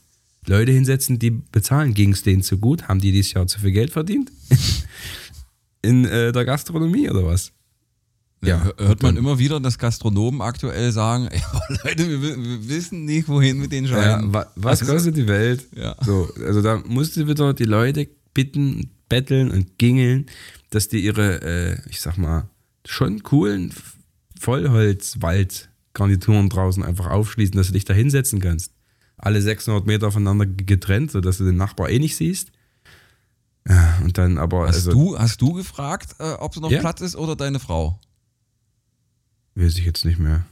[0.47, 1.93] Leute hinsetzen, die bezahlen.
[1.93, 2.87] Ging es denen zu gut?
[2.87, 4.31] Haben die dieses Jahr zu viel Geld verdient?
[5.81, 7.51] In äh, der Gastronomie oder was?
[8.41, 11.41] Ja, hört man immer wieder, dass Gastronomen aktuell sagen, ey,
[11.83, 14.27] Leute, wir, wir, wissen nicht, wohin mit den Scheinen.
[14.27, 15.67] Ja, wa, was also, kostet die Welt?
[15.75, 15.95] Ja.
[16.01, 20.27] So, also da musste wieder die Leute bitten, betteln und gingeln,
[20.69, 22.47] dass die ihre, äh, ich sag mal,
[22.85, 23.73] schon coolen
[24.39, 28.71] Vollholzwaldgarnituren draußen einfach aufschließen, dass du dich da hinsetzen kannst.
[29.17, 32.51] Alle 600 Meter voneinander getrennt, sodass du den Nachbar eh nicht siehst.
[34.03, 34.67] Und dann aber.
[34.67, 36.79] Hast, also, du, hast du gefragt, äh, ob es noch ja?
[36.79, 37.99] Platz ist oder deine Frau?
[39.59, 40.45] Weiß ich jetzt nicht mehr.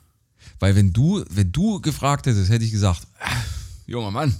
[0.59, 4.35] Weil wenn du, wenn du gefragt hättest, hätte ich gesagt, äh, junger Mann,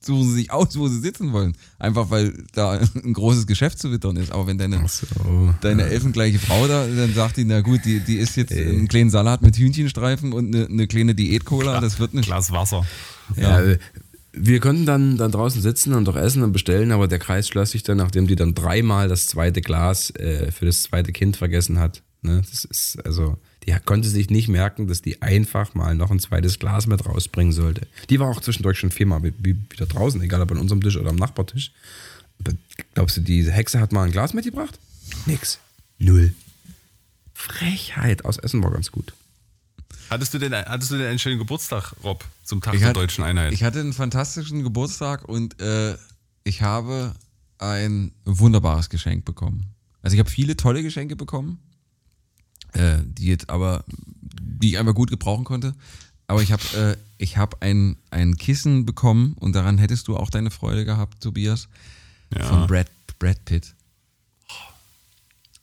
[0.00, 1.56] suchen Sie sich aus, wo Sie sitzen wollen.
[1.78, 4.30] Einfach weil da ein großes Geschäft zu wittern ist.
[4.30, 5.06] Aber wenn deine, so,
[5.62, 5.88] deine ja.
[5.88, 8.68] elfengleiche Frau da, dann sagt die, na gut, die, die isst jetzt Ey.
[8.68, 12.26] einen kleinen Salat mit Hühnchenstreifen und eine, eine kleine Diät-Cola, das wird nicht.
[12.26, 12.84] Glas Wasser.
[13.36, 13.62] Ja.
[13.62, 13.76] ja.
[14.32, 17.70] wir konnten dann, dann draußen sitzen und auch essen und bestellen, aber der Kreis schloss
[17.70, 21.78] sich dann, nachdem die dann dreimal das zweite Glas äh, für das zweite Kind vergessen
[21.78, 22.02] hat.
[22.20, 22.42] Ne?
[22.50, 26.58] Das ist also die konnte sich nicht merken, dass die einfach mal noch ein zweites
[26.58, 27.86] Glas mit rausbringen sollte.
[28.08, 31.16] Die war auch zwischendurch schon viermal wieder draußen, egal ob an unserem Tisch oder am
[31.16, 31.72] Nachbartisch.
[32.94, 34.78] Glaubst du, diese Hexe hat mal ein Glas mitgebracht?
[35.26, 35.58] Nix.
[35.98, 36.32] Null.
[37.34, 38.24] Frechheit.
[38.24, 39.12] Aus Essen war ganz gut.
[40.08, 43.00] Hattest du denn, hattest du denn einen schönen Geburtstag, Rob, zum Tag ich der hatte,
[43.00, 43.52] deutschen Einheit?
[43.52, 45.98] Ich hatte einen fantastischen Geburtstag und äh,
[46.44, 47.14] ich habe
[47.58, 49.66] ein wunderbares Geschenk bekommen.
[50.00, 51.58] Also ich habe viele tolle Geschenke bekommen
[52.72, 55.74] äh, die jetzt aber, die ich einfach gut gebrauchen konnte.
[56.26, 60.30] Aber ich habe äh, ich hab ein, ein Kissen bekommen und daran hättest du auch
[60.30, 61.68] deine Freude gehabt, Tobias.
[62.36, 62.44] Ja.
[62.44, 63.74] Von Brad, Brad Pitt.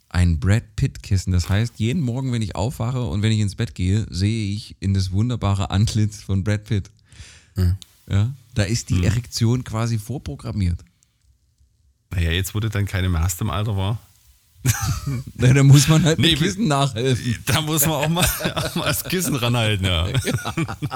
[0.10, 1.34] Ein Brad Pitt-Kissen.
[1.34, 4.78] Das heißt, jeden Morgen, wenn ich aufwache und wenn ich ins Bett gehe, sehe ich
[4.80, 6.90] in das wunderbare Antlitz von Brad Pitt.
[7.58, 7.78] Ja.
[8.08, 9.04] ja da ist die hm.
[9.04, 10.84] Erektion quasi vorprogrammiert.
[12.12, 14.00] Naja, jetzt, du dann keine Master im Alter war.
[15.36, 17.38] Na, da muss man halt nee, mit Kissen nachhelfen.
[17.46, 18.26] Da muss man auch mal,
[18.56, 20.08] auch mal das Kissen ranhalten, ja.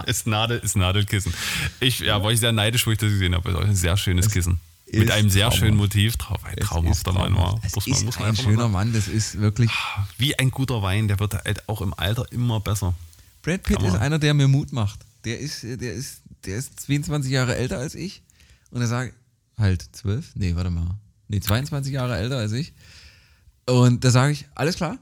[0.05, 1.33] es, Nadel, es Nadelkissen.
[1.79, 3.57] Ich ja, war ich sehr neidisch, wo ich das gesehen habe.
[3.59, 4.59] Ein sehr schönes es Kissen.
[4.91, 6.43] Mit einem sehr schönen Motiv drauf.
[6.43, 7.59] Ein traumhafter Mann war.
[7.61, 9.69] Das ist muss man ein schöner Mann, das ist wirklich.
[10.17, 12.95] Wie ein guter Wein, der wird halt auch im Alter immer besser.
[13.43, 14.99] Brad Pitt ist einer, der mir Mut macht.
[15.25, 18.23] Der ist, der ist, der ist 22 Jahre älter als ich.
[18.71, 19.13] Und er sagt,
[19.57, 20.31] halt 12?
[20.35, 20.95] Nee, warte mal.
[21.27, 22.73] Nee, 22 Jahre älter als ich.
[23.69, 24.97] Und da sage ich, alles klar,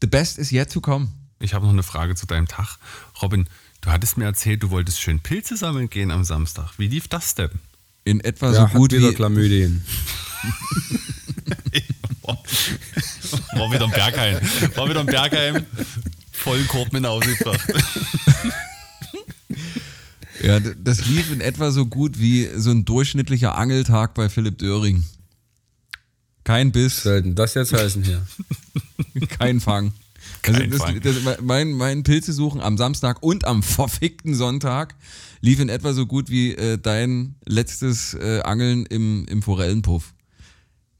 [0.00, 1.08] the best is yet to come.
[1.40, 2.78] Ich habe noch eine Frage zu deinem Tag.
[3.22, 3.48] Robin,
[3.80, 6.70] du hattest mir erzählt, du wolltest schön Pilze sammeln gehen am Samstag.
[6.78, 7.50] Wie lief das denn?
[8.04, 9.14] In etwa ja, so gut wieder wie...
[9.14, 9.84] Chlamydien.
[13.52, 14.38] war wieder ein Bergheim.
[14.74, 15.66] War wieder ein Bergheim.
[16.32, 17.60] Vollen Korb mit nach Hause gebracht.
[20.40, 25.02] Ja, das lief in etwa so gut wie so ein durchschnittlicher Angeltag bei Philipp Döring.
[26.48, 26.96] Kein Biss.
[26.96, 28.26] Was soll denn das jetzt heißen hier?
[29.28, 29.92] Kein Fang.
[30.46, 34.94] Also das, das, mein, mein Pilzesuchen am Samstag und am verfickten Sonntag
[35.42, 40.14] lief in etwa so gut wie äh, dein letztes äh, Angeln im, im Forellenpuff.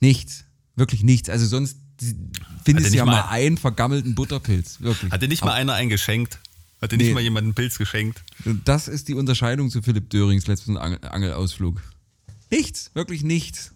[0.01, 0.45] Nichts.
[0.77, 1.31] Wirklich nichts.
[1.31, 1.79] Also sonst
[2.67, 4.83] findest du ja mal einen vergammelten Butterpilz.
[4.83, 5.11] Wirklich.
[5.11, 6.41] Hat dir nicht mal einer einen geschenkt?
[6.83, 7.05] Hat dir nee.
[7.05, 8.23] nicht mal jemand einen Pilz geschenkt?
[8.67, 11.81] Das ist die Unterscheidung zu Philipp Dörings letzten Angelausflug.
[12.51, 12.91] Nichts.
[12.93, 13.73] Wirklich nichts.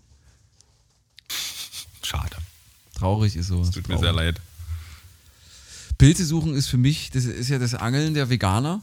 [3.03, 3.73] Traurig ist sowas.
[3.73, 4.41] Tut mir sehr leid.
[5.99, 8.81] Pilze suchen ist für mich, das ist ja das Angeln der Veganer.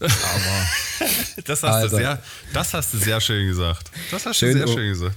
[0.00, 0.10] Aber
[1.44, 2.20] das, hast du sehr,
[2.52, 3.88] das hast du sehr schön gesagt.
[4.10, 5.16] Das hast schön, du sehr schön gesagt.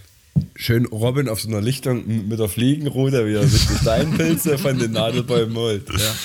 [0.56, 4.78] Schön Robin auf so einer Lichtung mit der Fliegenrute, wie er sich die Steinpilze von
[4.78, 5.90] den Nadelbäumen holt.
[5.90, 6.16] Ja.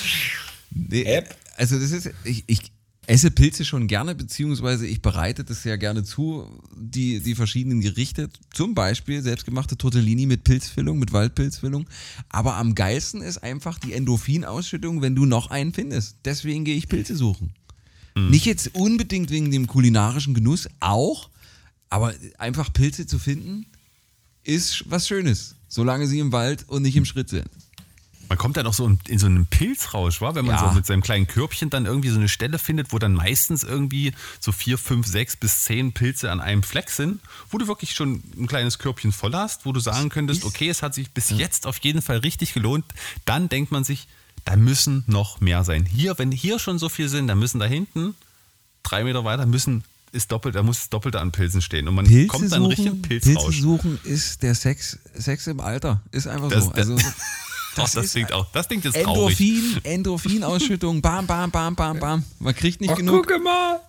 [0.69, 1.23] Nee,
[1.57, 2.71] also das ist, ich, ich,
[3.09, 6.45] esse Pilze schon gerne, beziehungsweise ich bereite das sehr gerne zu,
[6.77, 8.29] die, die verschiedenen Gerichte.
[8.53, 11.87] Zum Beispiel selbstgemachte Tortellini mit Pilzfüllung, mit Waldpilzfüllung.
[12.29, 16.17] Aber am geilsten ist einfach die Endorphinausschüttung, wenn du noch einen findest.
[16.23, 17.55] Deswegen gehe ich Pilze suchen.
[18.15, 18.29] Mhm.
[18.29, 21.31] Nicht jetzt unbedingt wegen dem kulinarischen Genuss, auch,
[21.89, 23.65] aber einfach Pilze zu finden,
[24.43, 27.49] ist was Schönes, solange sie im Wald und nicht im Schritt sind.
[28.29, 30.35] Man kommt dann auch so in, in so einen Pilzrausch, wa?
[30.35, 30.69] wenn man ja.
[30.69, 34.13] so mit seinem kleinen Körbchen dann irgendwie so eine Stelle findet, wo dann meistens irgendwie
[34.39, 38.23] so vier, fünf, sechs bis zehn Pilze an einem Fleck sind, wo du wirklich schon
[38.37, 41.67] ein kleines Körbchen voll hast, wo du sagen könntest, okay, es hat sich bis jetzt
[41.67, 42.85] auf jeden Fall richtig gelohnt.
[43.25, 44.07] Dann denkt man sich,
[44.45, 45.85] da müssen noch mehr sein.
[45.85, 48.15] Hier, wenn hier schon so viel sind, dann müssen da hinten
[48.83, 51.87] drei Meter weiter müssen ist doppelt, da muss das Doppelte an Pilzen stehen.
[51.87, 53.45] Und man Pilze kommt dann richtig im Pilzrausch.
[53.45, 56.01] Pilze suchen ist der Sex, Sex im Alter.
[56.11, 56.71] Ist einfach das, so.
[56.71, 56.97] Also,
[57.83, 59.85] das, das klingt auch, das klingt jetzt Endorphin, traurig.
[59.85, 62.23] Endorphinausschüttung, bam, bam, bam, bam, bam.
[62.39, 63.27] Man kriegt nicht Ach, genug.
[63.27, 63.79] Guck mal,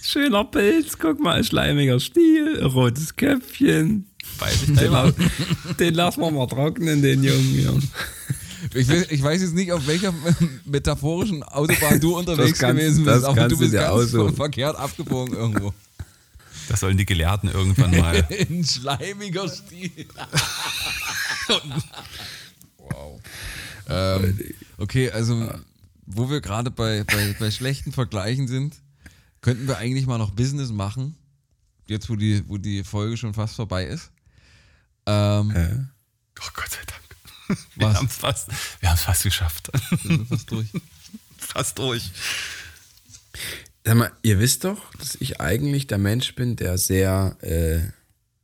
[0.00, 4.06] schöner Pilz, guck mal, ein schleimiger Stiel, rotes Köpfchen.
[4.38, 5.12] Weiß ich den, la
[5.78, 7.78] den lassen wir mal trocknen, den Jungen hier.
[8.72, 10.14] Ich, will, ich, weiß jetzt nicht, auf welcher
[10.64, 14.34] metaphorischen Autobahn du unterwegs kannst, gewesen bist, aber du bist ganz aussuchen.
[14.34, 15.72] verkehrt abgebogen irgendwo.
[16.68, 18.26] Das sollen die Gelehrten irgendwann mal.
[18.50, 19.90] Ein schleimiger Stiel.
[23.88, 24.38] Ähm,
[24.78, 25.50] okay, also
[26.06, 28.76] wo wir gerade bei, bei, bei schlechten Vergleichen sind,
[29.40, 31.16] könnten wir eigentlich mal noch Business machen.
[31.86, 34.10] Jetzt, wo die, wo die Folge schon fast vorbei ist.
[35.06, 35.84] Ähm, äh?
[36.40, 37.58] Oh Gott sei Dank.
[37.76, 38.50] Wir haben es fast,
[38.96, 39.70] fast geschafft.
[40.02, 40.68] Wir sind fast durch.
[41.36, 42.10] fast durch.
[43.84, 47.80] Sag mal, ihr wisst doch, dass ich eigentlich der Mensch bin, der sehr äh,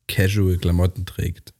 [0.06, 1.54] casual Klamotten trägt.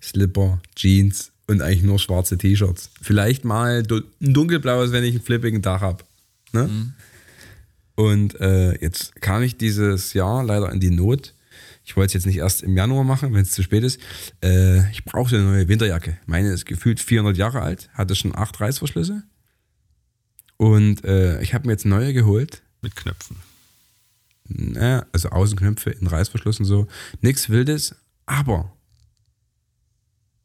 [0.00, 2.90] Slipper, Jeans, und eigentlich nur schwarze T-Shirts.
[3.00, 3.84] Vielleicht mal
[4.20, 6.04] ein dunkelblaues, wenn ich einen flippigen Tag habe.
[6.52, 6.68] Ne?
[6.68, 6.92] Mhm.
[7.94, 11.34] Und äh, jetzt kam ich dieses Jahr leider in die Not.
[11.84, 14.00] Ich wollte es jetzt nicht erst im Januar machen, wenn es zu spät ist.
[14.42, 16.18] Äh, ich brauchte eine neue Winterjacke.
[16.26, 19.22] Meine ist gefühlt 400 Jahre alt, hatte schon acht Reißverschlüsse.
[20.56, 22.62] Und äh, ich habe mir jetzt neue geholt.
[22.82, 23.36] Mit Knöpfen.
[24.48, 26.86] Naja, also Außenknöpfe in Reißverschluss und so.
[27.20, 27.94] Nichts Wildes,
[28.26, 28.75] aber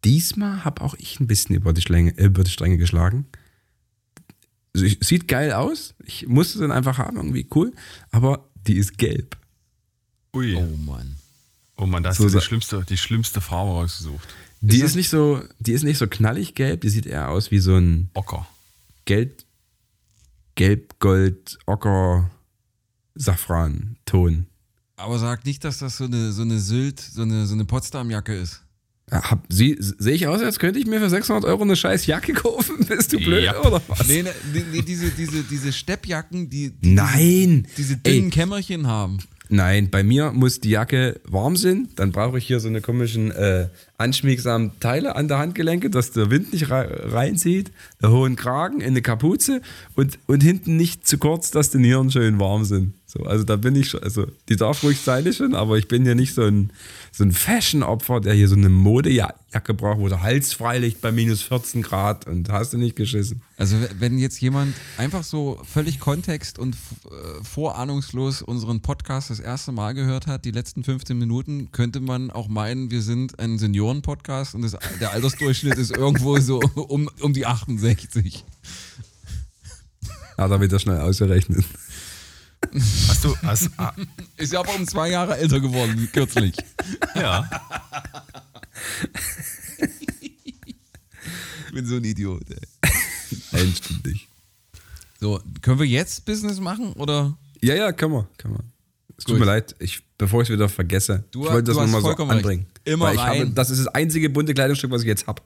[0.04, 3.26] diesmal habe auch ich ein bisschen über die, Schlänge, äh, über die Stränge geschlagen.
[4.74, 5.96] Also ich, sieht geil aus.
[6.06, 7.74] Ich musste es dann einfach haben, irgendwie cool.
[8.12, 9.38] Aber die ist gelb.
[10.34, 10.56] Ui.
[10.56, 11.18] Oh Mann.
[11.78, 14.28] Oh Mann, da hast so du die schlimmste, die schlimmste Farbe rausgesucht.
[14.62, 17.50] Die ist, ist nicht so, die ist nicht so knallig gelb, die sieht eher aus
[17.50, 18.48] wie so ein Ocker.
[19.06, 19.44] Gelb,
[20.54, 22.30] Gelb, Gold, Ocker,
[23.16, 24.46] Safran-Ton.
[24.98, 28.36] Aber sag nicht, dass das so eine, so eine Sylt, so eine, so eine Potsdam-Jacke
[28.36, 28.62] ist.
[29.50, 32.86] Sehe ich aus, als könnte ich mir für 600 Euro eine scheiß Jacke kaufen?
[32.88, 33.60] Bist du blöd ja.
[33.60, 34.08] oder was?
[34.08, 37.68] Nee, nee, nee, diese, diese, diese Steppjacken, die, die Nein.
[37.78, 38.30] diese dünnen Ey.
[38.30, 39.20] Kämmerchen haben.
[39.54, 41.90] Nein, bei mir muss die Jacke warm sein.
[41.98, 46.32] Dann brauche ich hier so eine komischen äh, anschmiegsam Teile an der Handgelenke, dass der
[46.32, 47.70] Wind nicht reinzieht,
[48.02, 49.62] einen hohen Kragen, eine Kapuze
[49.96, 52.94] und, und hinten nicht zu kurz, dass die Nieren schön warm sind.
[53.06, 56.06] So, also da bin ich schon, also die darf ruhig sein schon, aber ich bin
[56.06, 56.72] ja nicht so ein,
[57.14, 61.12] so ein Fashion-Opfer, der hier so eine Modejacke braucht, wo der Hals frei liegt bei
[61.12, 63.42] minus 14 Grad und hast du nicht geschissen.
[63.58, 69.74] Also wenn jetzt jemand einfach so völlig kontext- und äh, vorahnungslos unseren Podcast das erste
[69.74, 74.56] Mal gehört hat, die letzten 15 Minuten, könnte man auch meinen, wir sind ein Senioren-Podcast
[74.56, 78.46] und das, der Altersdurchschnitt ist irgendwo so um, um die 68.
[80.38, 81.66] Hat er wieder schnell ausgerechnet.
[82.74, 83.36] Hast du.
[83.44, 83.94] Hast, ah.
[84.38, 86.56] Ist ja aber um zwei Jahre älter geworden, kürzlich.
[87.16, 87.50] Ja.
[91.68, 92.58] ich bin so ein Idiot, ey.
[93.52, 94.28] Einstündig.
[95.20, 97.38] So, können wir jetzt Business machen oder?
[97.62, 98.28] Ja, ja, können wir.
[98.38, 98.64] Können wir.
[99.18, 101.24] Es tut mir leid, ich, bevor ich es wieder vergesse.
[101.30, 102.66] Du, ich wollte das nochmal so anbringen.
[102.66, 102.82] Recht.
[102.86, 103.40] Immer weil ich rein.
[103.42, 105.44] Habe, das ist das einzige bunte Kleidungsstück, was ich jetzt habe.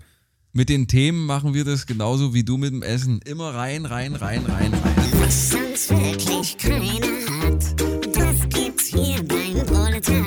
[0.53, 3.19] Mit den Themen machen wir das genauso wie du mit dem Essen.
[3.25, 4.95] Immer rein, rein, rein, rein, rein.
[5.19, 7.04] Was sonst wirklich keiner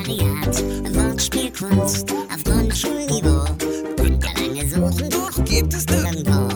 [0.09, 0.95] Proletariat.
[0.95, 3.45] Wortspielkunst auf Grundschulniveau.
[3.95, 6.49] Könnte lange suchen, doch gibt es nirgendwo.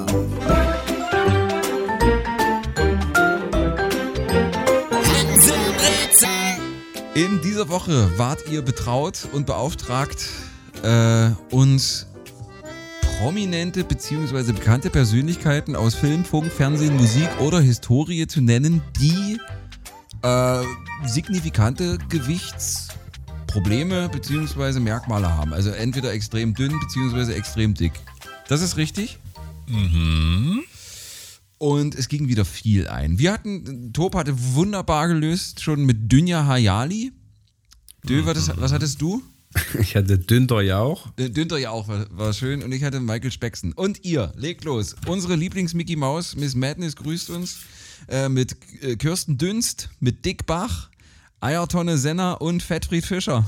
[7.14, 10.28] In dieser Woche wart ihr betraut und beauftragt,
[10.82, 12.08] äh, uns
[13.20, 14.52] prominente bzw.
[14.54, 19.38] bekannte Persönlichkeiten aus Film, Funk, Fernsehen, Musik oder Historie zu nennen, die
[20.24, 20.64] äh,
[21.06, 22.00] signifikante
[23.54, 24.80] Gewichtsprobleme bzw.
[24.80, 25.54] Merkmale haben.
[25.54, 27.34] Also entweder extrem dünn bzw.
[27.34, 27.94] extrem dick.
[28.48, 29.20] Das ist richtig?
[29.68, 30.64] Mhm.
[31.60, 33.20] Und es ging wieder viel ein.
[33.20, 37.12] Wir hatten, Top hatte wunderbar gelöst, schon mit Dünja Hayali.
[38.04, 39.22] Dö, was, was hattest du?
[39.80, 41.10] Ich hatte Dünter Jauch.
[41.18, 43.72] Äh, Dünter Jauch war, war schön und ich hatte Michael Speckson.
[43.74, 44.96] Und ihr, legt los.
[45.06, 47.60] Unsere Lieblings-Mickey Maus, Miss Madness, grüßt uns
[48.08, 50.90] äh, mit äh, Kirsten Dünst, mit Dick Bach,
[51.44, 53.46] Eiertonne Senner und Fettfried Fischer.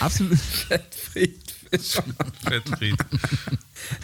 [0.00, 0.38] Absolut.
[0.68, 1.40] Fettfried
[1.70, 2.04] Fischer.
[2.42, 2.96] Fettfried.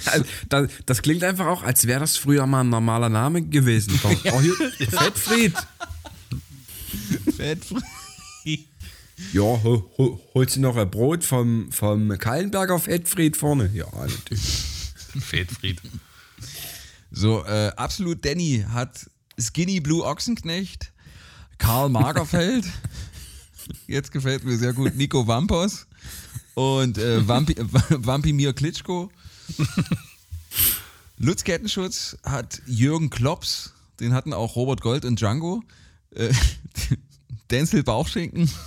[0.07, 3.99] Also, das, das, klingt einfach auch, als wäre das früher mal ein normaler Name gewesen.
[4.25, 4.33] Ja.
[4.35, 4.55] Oh, hier,
[4.89, 5.55] Fettfried.
[7.37, 8.69] Fettfried.
[9.33, 13.71] Ja, hol, hol, holst du noch ein Brot vom, vom Kallenberger Fettfried vorne?
[13.73, 14.43] Ja, natürlich.
[15.21, 15.81] Fettfried.
[17.11, 20.93] So, äh, absolut Danny hat Skinny Blue Ochsenknecht,
[21.63, 22.67] Karl Magerfeld,
[23.87, 25.87] jetzt gefällt mir sehr gut, Nico Wampos
[26.55, 27.55] und äh, Vampi,
[27.89, 29.13] Vampimir Klitschko.
[31.19, 35.63] Lutz Kettenschutz hat Jürgen Klops, den hatten auch Robert Gold und Django.
[36.11, 36.33] Äh,
[37.51, 38.51] Denzel Bauchschinken.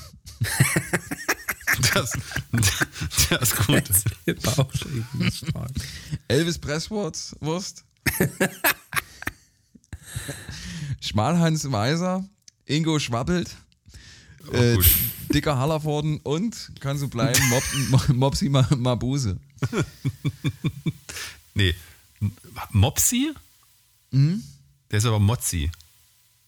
[1.93, 2.17] Das,
[3.29, 3.83] das ist gut.
[6.29, 7.35] Elvis Presswurst.
[11.01, 12.23] Schmalhans Weiser.
[12.65, 13.55] Ingo Schwabbelt.
[14.47, 14.77] Oh, äh,
[15.33, 19.37] dicker Hallervorden und, kann so bleiben, Mop, Mopsi Mabuse.
[21.55, 21.73] nee.
[22.71, 23.33] Mopsi?
[24.11, 24.43] Mhm.
[24.91, 25.71] Der ist aber Mozzi.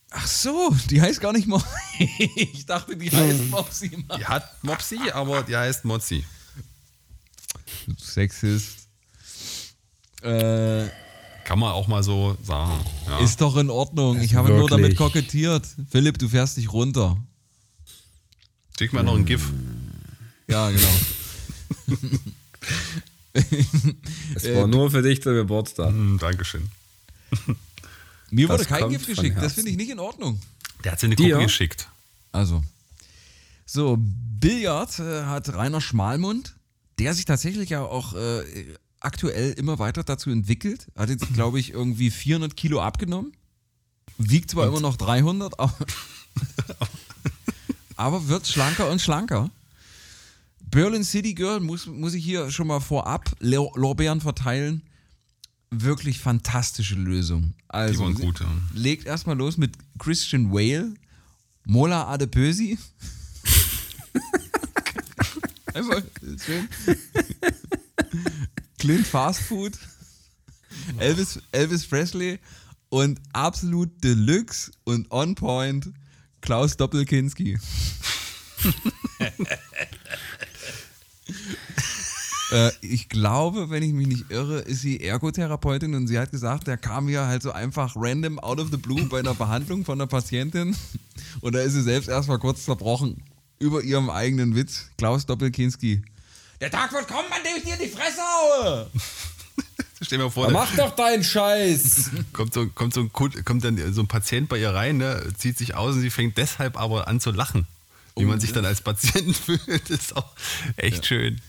[0.09, 1.67] Ach so, die heißt gar nicht Mopsi.
[2.35, 4.05] Ich dachte, die heißt Mopsi.
[4.17, 6.23] Die hat Mopsi, aber die heißt Mozzi.
[7.97, 8.87] Sexist.
[10.21, 10.87] Äh,
[11.47, 12.73] Kann man auch mal so sagen.
[13.07, 13.19] Ja.
[13.19, 14.19] Ist doch in Ordnung.
[14.19, 15.65] Ich habe nur damit kokettiert.
[15.89, 17.15] Philipp, du fährst dich runter.
[18.77, 19.49] Schick mal noch ein GIF.
[20.49, 20.89] Ja, genau.
[24.35, 25.93] es war nur für dich der Geburtstag.
[25.93, 26.67] Mm, Dankeschön.
[28.29, 30.41] Mir wurde kein Gift geschickt, das finde ich nicht in Ordnung.
[30.83, 31.37] Der hat sie eine Kopie Dir?
[31.37, 31.87] geschickt.
[32.33, 32.61] Also.
[33.65, 36.57] So, Billard äh, hat Rainer Schmalmund,
[36.99, 38.41] der sich tatsächlich ja auch äh,
[38.99, 40.87] aktuell immer weiter dazu entwickelt.
[40.95, 43.33] Hat jetzt, glaube ich, irgendwie 400 Kilo abgenommen.
[44.17, 44.69] Wiegt zwar und?
[44.69, 45.73] immer noch 300, aber,
[47.95, 49.49] aber wird schlanker und schlanker.
[50.71, 54.81] Berlin City Girl muss, muss ich hier schon mal vorab Lorbeeren verteilen
[55.69, 57.53] wirklich fantastische Lösung.
[57.67, 58.47] Also, Die waren gut, ja.
[58.73, 60.93] Legt erstmal los mit Christian Whale,
[61.65, 62.77] Mola Adepösi.
[65.73, 66.01] Einfach
[66.45, 66.67] schön.
[68.77, 69.73] Clint Fast Food,
[70.99, 72.39] Elvis, Elvis Presley
[72.89, 75.91] und absolut Deluxe und On Point
[76.41, 77.57] Klaus Doppelkinski.
[82.51, 86.67] Äh, ich glaube, wenn ich mich nicht irre, ist sie Ergotherapeutin und sie hat gesagt,
[86.67, 89.99] der kam ja halt so einfach random out of the blue bei einer Behandlung von
[89.99, 90.75] einer Patientin
[91.41, 93.21] und da ist sie selbst erstmal kurz zerbrochen
[93.59, 94.89] über ihrem eigenen Witz.
[94.97, 96.03] Klaus Doppelkinski.
[96.59, 98.89] Der Tag wird kommen, an dem ich dir in die Fresse haue.
[100.01, 102.11] Stell dir mal vor, da mach doch deinen Scheiß.
[102.33, 105.57] kommt, so, kommt, so ein, kommt dann so ein Patient bei ihr rein, ne, zieht
[105.57, 107.67] sich aus und sie fängt deshalb aber an zu lachen.
[108.15, 110.33] Wie man sich dann als Patient fühlt, ist auch
[110.75, 111.39] echt schön.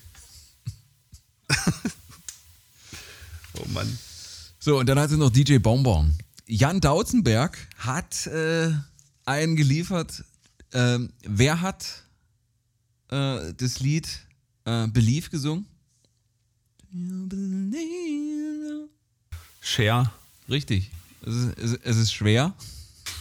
[3.53, 3.97] oh Mann.
[4.59, 6.15] So, und dann hat sie noch DJ Bonbon.
[6.45, 8.71] Jan Dautzenberg hat äh,
[9.25, 10.23] einen geliefert.
[10.73, 12.03] Ähm, wer hat
[13.09, 14.07] äh, das Lied
[14.69, 15.65] äh, Believe gesungen?
[19.61, 20.11] Cher.
[20.49, 20.91] Richtig.
[21.25, 22.53] Es ist, es, ist schwer.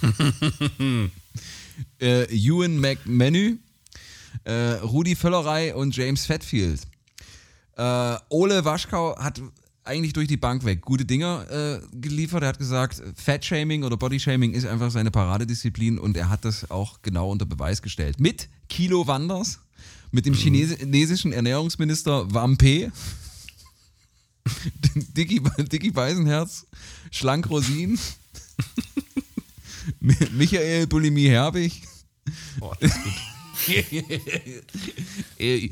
[2.01, 3.59] äh, Ewan McManu,
[4.45, 6.81] äh, Rudi Völlerei und James Fatfield.
[7.77, 9.43] Äh, Ole Waschkau hat
[9.85, 12.43] eigentlich durch die Bank weg gute Dinger äh, geliefert.
[12.43, 17.01] Er hat gesagt, Fat-Shaming oder Body-Shaming ist einfach seine Paradedisziplin und er hat das auch
[17.03, 18.21] genau unter Beweis gestellt.
[18.21, 19.61] Mit Kilo Wanders,
[20.11, 22.91] mit dem Chinesi- chinesischen Ernährungsminister Wampe,
[25.17, 26.67] Dicky, Dicky Beisenherz,
[27.11, 27.99] Schlank Rosin,
[30.01, 31.83] Mi- Michael Bulimie Herbig.
[32.61, 32.73] Oh.
[35.39, 35.69] Äh,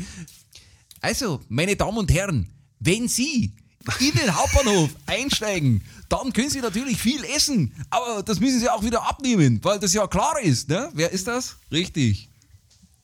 [1.00, 2.48] Also, meine Damen und Herren,
[2.80, 3.52] wenn Sie
[4.00, 8.82] in den Hauptbahnhof einsteigen, dann können Sie natürlich viel essen, aber das müssen Sie auch
[8.84, 10.68] wieder abnehmen, weil das ja klar ist.
[10.68, 10.90] Ne?
[10.94, 11.56] Wer ist das?
[11.70, 12.28] Richtig.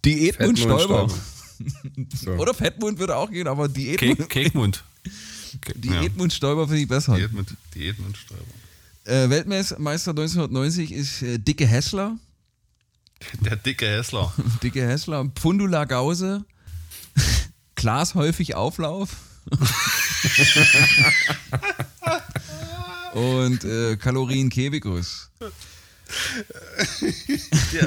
[0.04, 1.08] Diätmund Stoiber.
[2.24, 2.32] So.
[2.32, 4.82] Oder Fettmund würde auch gehen, aber Diätmund.
[5.84, 6.00] Ja.
[6.00, 7.14] Diätmund Stoiber finde ich besser.
[7.14, 8.48] Diätmund, Diätmund Steuerbord.
[9.04, 12.16] Äh, Weltmeister 1990 ist äh, Dicke Hessler.
[13.40, 14.32] Der dicke Hessler.
[14.62, 15.26] Dicke Hessler.
[15.36, 16.44] Pfundula Gause.
[17.74, 19.16] Glas häufig Auflauf.
[23.12, 25.30] Und äh, Kalorien Kebikus.
[27.72, 27.86] Ja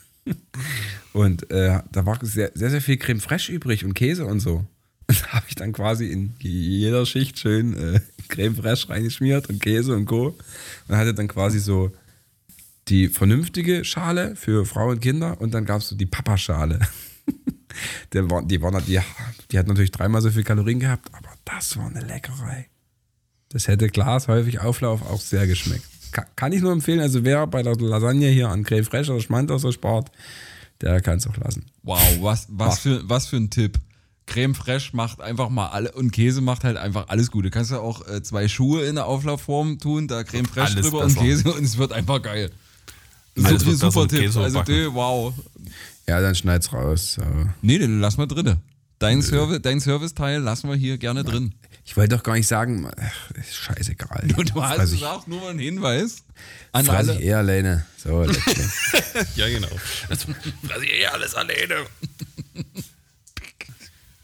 [1.13, 4.65] und äh, da war sehr, sehr, sehr viel Creme fraiche übrig und Käse und so.
[5.07, 9.61] Und da habe ich dann quasi in jeder Schicht schön äh, Creme fraiche reingeschmiert und
[9.61, 10.37] Käse und Co.
[10.87, 11.91] Und hatte dann quasi so
[12.87, 16.79] die vernünftige Schale für Frauen und Kinder und dann gab es so die Papaschale.
[18.13, 18.99] Der war, die, war, die,
[19.49, 22.67] die hat natürlich dreimal so viel Kalorien gehabt, aber das war eine Leckerei.
[23.47, 25.85] Das hätte Glas häufig Auflauf auch sehr geschmeckt.
[26.11, 29.21] Ka- Kann ich nur empfehlen, also wer bei der Lasagne hier an Creme Fraiche oder
[29.21, 30.11] Schmand so spart,
[30.81, 31.65] der kann es auch lassen.
[31.83, 33.79] Wow, was, was, für, was für ein Tipp.
[34.27, 37.43] Creme fraiche macht einfach mal alle und Käse macht halt einfach alles gut.
[37.45, 40.85] Du kannst ja auch äh, zwei Schuhe in der Auflaufform tun, da Creme fraiche alles
[40.85, 41.19] drüber besser.
[41.19, 42.49] und Käse und es wird einfach geil.
[43.35, 44.21] So wird besser super Tipp.
[44.23, 44.73] Also, überbacken.
[44.75, 45.33] dö, wow.
[46.07, 47.17] Ja, dann schneid's raus.
[47.19, 48.57] Aber Nee, den lass mal drinne.
[48.99, 51.53] Dein, Servi dein Serviceteil lassen wir hier gerne drin.
[51.83, 54.27] Ich wollte doch gar nicht sagen, ach, ist scheißegal.
[54.37, 56.23] Und du hast Fress ich, gesagt, nur mal einen Hinweis
[56.71, 57.19] an fress alle.
[57.19, 57.85] ich eher alleine.
[57.97, 58.25] So.
[59.35, 59.69] Ja, genau.
[60.09, 60.27] Das
[60.63, 61.85] lasse ich eh alles alleine.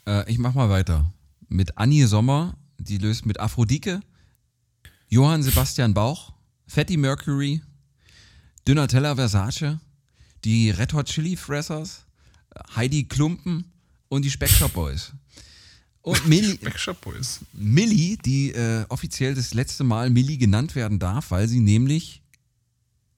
[0.06, 1.12] Äh, ich mach mal weiter.
[1.50, 4.00] Mit Annie Sommer, die löst mit Aphrodike,
[5.10, 6.32] Johann Sebastian Bauch,
[6.66, 7.62] Fatty Mercury,
[8.64, 9.80] Donatella Versace,
[10.46, 12.06] die Red Hot Chili Fressers,
[12.74, 13.66] Heidi Klumpen
[14.08, 15.12] und die Spectre Boys.
[16.08, 17.42] Und Milli, Backshop Boys.
[17.52, 22.22] Millie, die äh, offiziell das letzte Mal Millie genannt werden darf, weil sie nämlich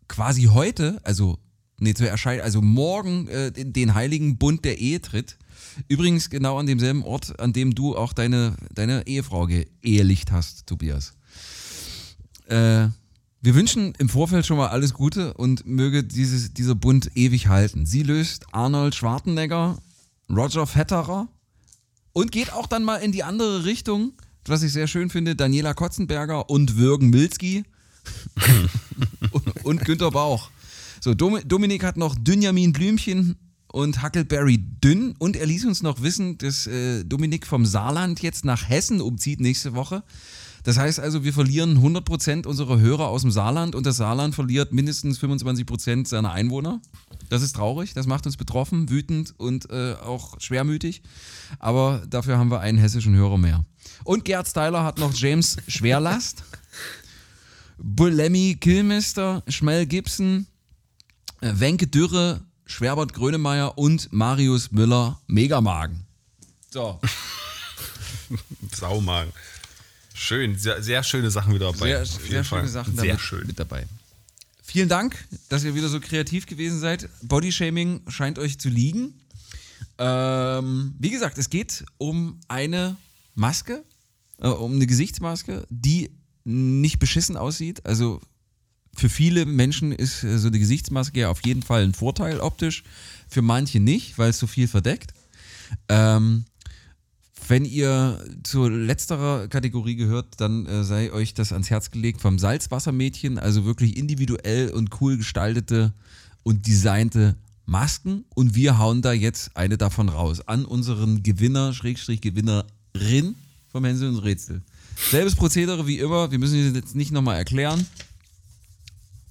[0.07, 1.37] quasi heute, also
[1.77, 5.37] nee, zu erscheinen, also morgen äh, den, den heiligen Bund der Ehe tritt.
[5.87, 11.13] Übrigens genau an demselben Ort, an dem du auch deine, deine Ehefrau geehelicht hast, Tobias.
[12.47, 12.87] Äh,
[13.41, 17.85] wir wünschen im Vorfeld schon mal alles Gute und möge dieses, dieser Bund ewig halten.
[17.85, 19.77] Sie löst Arnold Schwarzenegger,
[20.27, 21.27] Roger Fetterer,
[22.19, 24.11] und geht auch dann mal in die andere Richtung,
[24.45, 27.63] was ich sehr schön finde, Daniela Kotzenberger und Würgen Milski
[29.63, 30.51] und, Günter Bauch.
[30.99, 33.37] So, Dom Dominik hat noch Dünjamin Blümchen
[33.71, 38.43] und Huckleberry Dünn und er ließ uns noch wissen, dass äh, Dominik vom Saarland jetzt
[38.43, 40.03] nach Hessen umzieht nächste Woche.
[40.63, 44.73] Das heißt also, wir verlieren 100% unserer Hörer aus dem Saarland und das Saarland verliert
[44.73, 46.81] mindestens 25% seiner Einwohner.
[47.29, 51.03] Das ist traurig, das macht uns betroffen, wütend und äh, auch schwermütig.
[51.59, 53.63] Aber dafür haben wir einen hessischen Hörer mehr.
[54.03, 56.43] Und Gerd Styler hat noch James Schwerlast,
[57.77, 60.47] Bullemi Killmister, Schmel Gibson,
[61.41, 66.05] äh, Wenke Dürre, Schwerbert Grönemeyer und Marius Müller Megamagen.
[66.71, 66.99] So.
[68.75, 69.31] Saumagen.
[70.13, 72.03] Schön, sehr, sehr schöne Sachen wieder dabei.
[72.03, 73.47] Sehr, sehr schöne Sachen Sehr schön.
[73.47, 73.87] mit dabei.
[74.69, 75.17] Vielen Dank,
[75.49, 77.09] dass ihr wieder so kreativ gewesen seid.
[77.23, 79.19] Bodyshaming scheint euch zu liegen.
[79.97, 82.95] Ähm, wie gesagt, es geht um eine
[83.33, 83.83] Maske,
[84.37, 86.11] äh, um eine Gesichtsmaske, die
[86.43, 87.83] nicht beschissen aussieht.
[87.87, 88.21] Also
[88.95, 92.83] für viele Menschen ist äh, so eine Gesichtsmaske ja auf jeden Fall ein Vorteil optisch.
[93.27, 95.15] Für manche nicht, weil es so viel verdeckt.
[95.87, 96.45] Ähm,
[97.49, 102.37] wenn ihr zu letzterer Kategorie gehört, dann äh, sei euch das ans Herz gelegt vom
[102.37, 105.93] Salzwassermädchen, also wirklich individuell und cool gestaltete
[106.43, 107.35] und designte
[107.65, 108.25] Masken.
[108.35, 113.35] Und wir hauen da jetzt eine davon raus an unseren Gewinner, Schrägstrich Gewinnerin
[113.71, 114.61] vom Hänsel und Rätsel.
[115.09, 117.85] Selbes Prozedere wie immer, wir müssen es jetzt nicht nochmal erklären.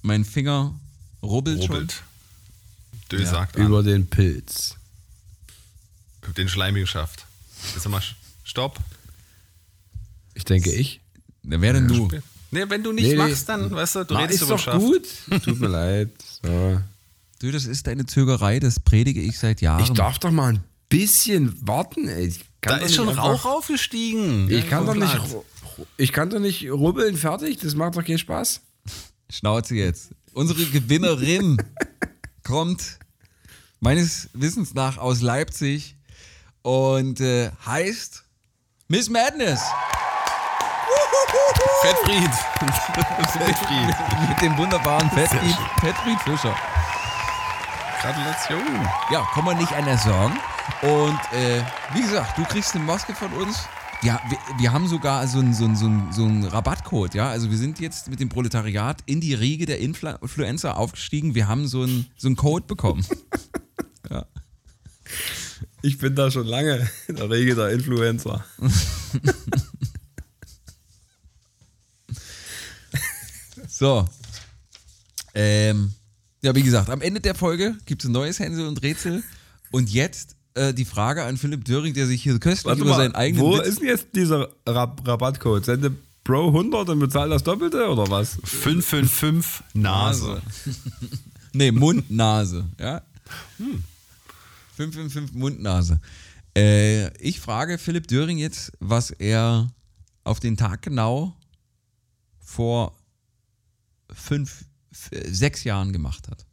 [0.01, 0.77] Mein Finger
[1.21, 1.75] rubbelt, schon.
[1.75, 2.03] Rubbelt.
[3.11, 4.75] Dö sagt Über den Pilz.
[6.37, 7.25] Den schleimigen Schaft.
[7.75, 8.01] Jetzt mal
[8.43, 8.77] Stopp.
[10.33, 11.01] Ich denke, ich.
[11.43, 12.07] Wer denn du?
[12.51, 14.63] Nee, wenn du nicht Nee, machst, dann, weißt du, du Na, redest ist über doch
[14.63, 14.79] Schaft.
[14.79, 15.07] gut.
[15.43, 16.09] Tut mir leid.
[16.43, 16.81] So.
[17.39, 19.83] Du, das ist deine Zögerei, das predige ich seit Jahren.
[19.83, 22.07] Ich darf doch mal ein bisschen warten.
[22.07, 22.27] Ey.
[22.27, 24.49] Ich kann Da doch ist nicht schon einfach- Rauch aufgestiegen.
[24.49, 25.17] Ich kann doch nicht.
[25.97, 27.59] Ich kann doch nicht rubbeln fertig.
[27.59, 28.61] Das macht doch keinen Spaß.
[29.29, 30.09] Schnauze jetzt.
[30.33, 31.57] Unsere Gewinnerin
[32.43, 32.97] kommt
[33.79, 35.95] meines Wissens nach aus Leipzig
[36.61, 38.23] und äh, heißt
[38.87, 39.61] Miss Madness
[41.81, 42.29] Fettfried.
[43.45, 43.95] Fettfried.
[44.29, 46.55] mit dem wunderbaren Fettfried, Fettfried Fischer.
[48.01, 48.87] Gratulation.
[49.11, 50.37] Ja, kann man nicht anders sagen.
[50.81, 51.61] Und äh,
[51.93, 53.65] wie gesagt, du kriegst eine Maske von uns.
[54.01, 57.29] Ja, wir, wir haben sogar so einen so einen- so einen- so einen Rabattcode, ja.
[57.29, 61.35] Also wir sind jetzt mit dem Proletariat in die Riege der Influ Influencer aufgestiegen.
[61.35, 63.05] Wir haben so einen so einen Code bekommen.
[65.81, 68.43] Ich bin da schon lange in der Regel der Influencer.
[73.67, 74.07] So.
[75.33, 75.91] Ähm,
[76.41, 79.23] ja, wie gesagt, am Ende der Folge gibt es ein neues Hänsel und Rätsel.
[79.71, 82.97] Und jetzt äh, die Frage an Philipp Döring, der sich hier köstlich Warte über mal,
[82.97, 85.63] seinen eigenen wo Witz- ist denn jetzt dieser Rab Rabattcode?
[85.65, 85.91] Sende
[86.23, 88.37] Bro 100 und bezahl das Doppelte oder was?
[88.43, 90.41] 555 Nase.
[91.51, 93.01] Nee, Mundnase, ja.
[94.79, 95.99] 555 Mundnase.
[96.55, 99.69] Äh, ich frage Philipp Döring jetzt, was er
[100.23, 101.35] auf den Tag genau
[102.39, 102.97] vor
[104.09, 106.45] fünf, sechs Jahren gemacht hat.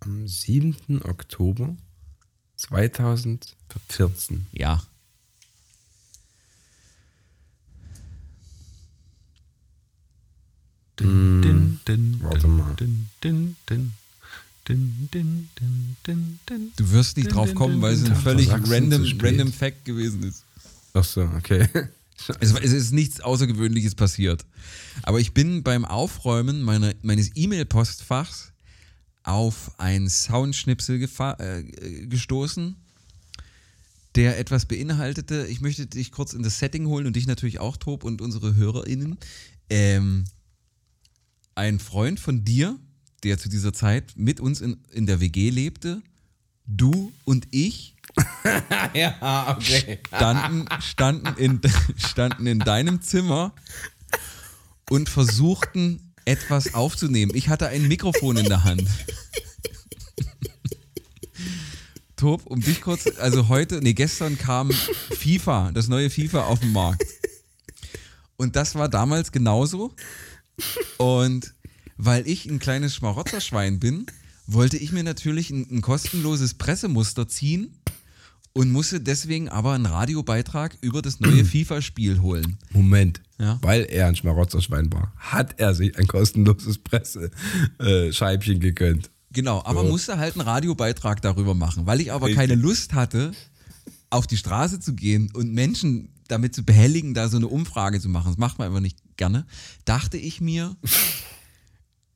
[0.00, 1.02] Am 7.
[1.04, 1.76] Oktober
[2.56, 4.46] 2014.
[4.52, 4.82] Ja.
[10.98, 12.74] Din, din, din, Warte din, mal.
[12.76, 13.92] Din, din, din.
[14.68, 16.72] Din, din, din, din, din.
[16.76, 20.44] Du wirst nicht drauf kommen, weil es ein völlig random, random Fact gewesen ist.
[20.92, 21.68] Ach so, okay.
[22.40, 24.44] Es, es ist nichts Außergewöhnliches passiert.
[25.04, 28.52] Aber ich bin beim Aufräumen meiner, meines E-Mail-Postfachs
[29.22, 31.62] auf ein Soundschnipsel äh,
[32.06, 32.76] gestoßen,
[34.14, 35.46] der etwas beinhaltete.
[35.46, 38.56] Ich möchte dich kurz in das Setting holen und dich natürlich auch, Tob, und unsere
[38.56, 39.16] HörerInnen.
[39.70, 40.24] Ähm,
[41.54, 42.78] ein Freund von dir,
[43.24, 46.02] der zu dieser Zeit mit uns in, in der WG lebte,
[46.66, 47.94] du und ich
[48.94, 49.98] ja, okay.
[50.06, 51.60] standen, standen, in,
[51.96, 53.52] standen in deinem Zimmer
[54.90, 57.32] und versuchten etwas aufzunehmen.
[57.34, 58.86] Ich hatte ein Mikrofon in der Hand.
[62.16, 66.72] Tob, um dich kurz, also heute, nee, gestern kam FIFA, das neue FIFA auf den
[66.72, 67.04] Markt.
[68.36, 69.94] Und das war damals genauso.
[70.96, 71.54] Und
[71.98, 74.06] weil ich ein kleines Schmarotzerschwein bin,
[74.46, 77.70] wollte ich mir natürlich ein, ein kostenloses Pressemuster ziehen
[78.54, 82.56] und musste deswegen aber einen Radiobeitrag über das neue FIFA-Spiel holen.
[82.72, 83.20] Moment.
[83.38, 83.58] Ja.
[83.62, 89.10] Weil er ein Schmarotzerschwein war, hat er sich ein kostenloses Pressescheibchen gegönnt.
[89.32, 89.90] Genau, aber Ja.
[89.90, 91.86] musste halt einen Radiobeitrag darüber machen.
[91.86, 92.40] Weil ich aber Richtig.
[92.48, 93.32] keine Lust hatte,
[94.10, 98.08] auf die Straße zu gehen und Menschen damit zu behelligen, da so eine Umfrage zu
[98.08, 98.28] machen.
[98.28, 99.46] Das macht man einfach nicht gerne.
[99.84, 100.74] Dachte ich mir,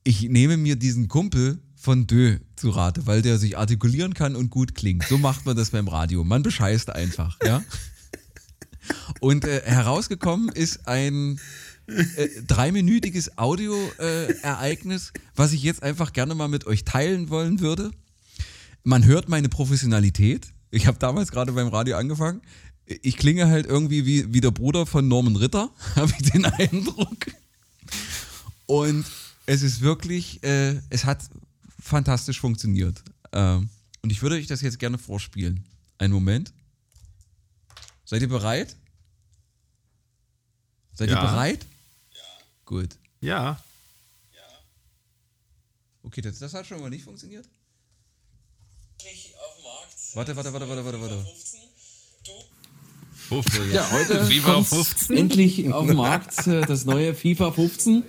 [0.03, 4.49] ich nehme mir diesen Kumpel von Dö zu Rate, weil der sich artikulieren kann und
[4.49, 5.03] gut klingt.
[5.07, 6.23] So macht man das beim Radio.
[6.23, 7.63] Man bescheißt einfach, ja.
[9.21, 11.39] Und äh, herausgekommen ist ein
[11.87, 17.91] äh, dreiminütiges Audio-Ereignis, was ich jetzt einfach gerne mal mit euch teilen wollen würde.
[18.83, 20.47] Man hört meine Professionalität.
[20.71, 22.41] Ich habe damals gerade beim Radio angefangen.
[22.85, 27.27] Ich klinge halt irgendwie wie, wie der Bruder von Norman Ritter, habe ich den Eindruck.
[28.65, 29.05] Und
[29.45, 31.23] es ist wirklich, äh, es hat
[31.79, 33.03] fantastisch funktioniert.
[33.31, 33.69] Ähm,
[34.01, 35.65] und ich würde euch das jetzt gerne vorspielen.
[35.97, 36.53] Einen Moment.
[38.05, 38.75] Seid ihr bereit?
[40.93, 41.15] Seid Ja.
[41.17, 41.65] ihr bereit?
[42.13, 42.19] Ja.
[42.65, 42.89] Gut.
[43.21, 43.63] Ja.
[46.03, 47.47] Okay, das, das hat schon mal nicht funktioniert.
[50.13, 51.25] Warte, warte, warte, warte, warte, warte.
[53.73, 55.17] Ja, heute FIFA kommt's 15.
[55.17, 58.03] endlich auf den Markt äh, das neue FIFA 15.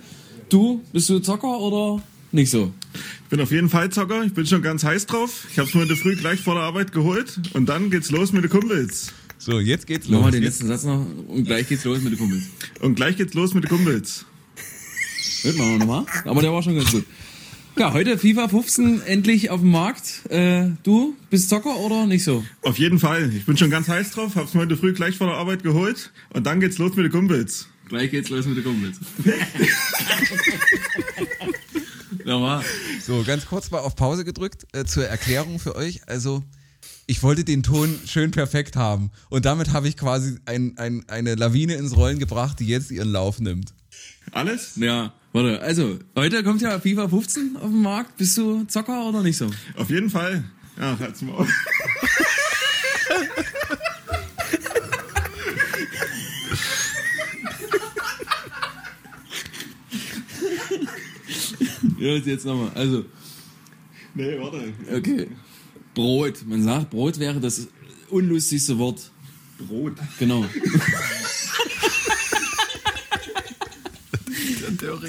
[0.49, 2.71] Du, bist du Zocker oder nicht so?
[2.93, 5.47] Ich bin auf jeden Fall Zocker, ich bin schon ganz heiß drauf.
[5.51, 8.43] Ich habe es heute früh gleich vor der Arbeit geholt und dann geht's los mit
[8.43, 9.11] den Kumpels.
[9.37, 10.31] So, jetzt geht's Nochmal los.
[10.35, 12.43] den Jetzt, letzten Satz noch und gleich geht's los mit den Kumpels.
[12.81, 14.25] Und gleich geht's los mit den Kumpels.
[15.41, 16.05] Hört man nochmal.
[16.25, 17.05] Aber der war schon ganz gut.
[17.77, 20.25] Ja, heute FIFA 15 endlich auf dem Markt.
[20.29, 22.45] Äh, du bist Zocker oder nicht so?
[22.61, 25.27] Auf jeden Fall, ich bin schon ganz heiß drauf, hab's mir heute früh gleich vor
[25.27, 27.67] der Arbeit geholt und dann geht's los mit den Kumpels.
[27.85, 28.97] Gleich geht's los mit den Kumpels.
[32.25, 32.63] Nochmal.
[33.01, 36.01] so, ganz kurz mal auf Pause gedrückt äh, zur Erklärung für euch.
[36.07, 36.43] Also,
[37.05, 39.11] ich wollte den Ton schön perfekt haben.
[39.29, 43.11] Und damit habe ich quasi ein, ein, eine Lawine ins Rollen gebracht, die jetzt ihren
[43.11, 43.73] Lauf nimmt.
[44.31, 44.71] Alles?
[44.77, 45.61] Ja, warte.
[45.61, 48.17] Also, heute kommt ja FIFA 15 auf den Markt.
[48.17, 49.51] Bist du Zocker oder nicht so?
[49.75, 50.43] Auf jeden Fall.
[50.79, 51.47] Ja, halt's mal auf.
[62.05, 62.69] Ja, jetzt nochmal.
[62.75, 63.03] Also,
[64.13, 64.71] Nee, warte.
[64.95, 65.27] okay.
[65.95, 66.45] Brot.
[66.45, 67.67] Man sagt, Brot wäre das
[68.09, 69.09] unlustigste Wort.
[69.57, 69.93] Brot.
[70.19, 70.45] Genau.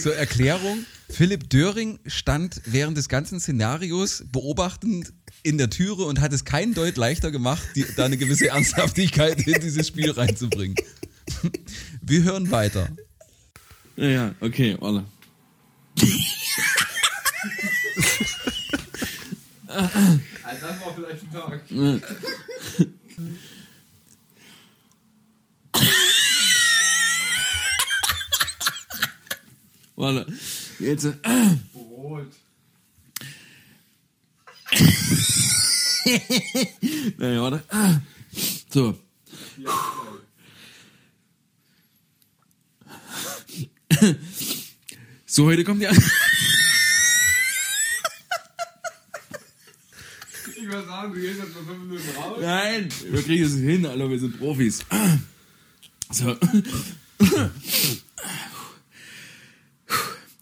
[0.01, 6.32] Zur Erklärung, Philipp Döring stand während des ganzen Szenarios beobachtend in der Türe und hat
[6.32, 10.76] es keinen Deut leichter gemacht, die, da eine gewisse Ernsthaftigkeit in dieses Spiel reinzubringen.
[12.01, 12.88] Wir hören weiter.
[13.97, 14.76] Ja, ja, okay,
[19.77, 20.20] warte.
[20.43, 21.62] Das war vielleicht ein Tag.
[29.97, 30.27] Warte.
[30.79, 31.07] Jetzt.
[31.07, 31.57] Äh.
[31.72, 32.27] Brot.
[37.18, 37.64] Nein, warte.
[38.68, 38.99] So.
[45.24, 45.91] So, heute kommt ja.
[50.67, 52.39] Ich würde sagen, du gehst jetzt mal fünf Minuten raus.
[52.41, 54.85] Nein, wir kriegen es hin, Alter, wir sind Profis.
[56.11, 56.37] So.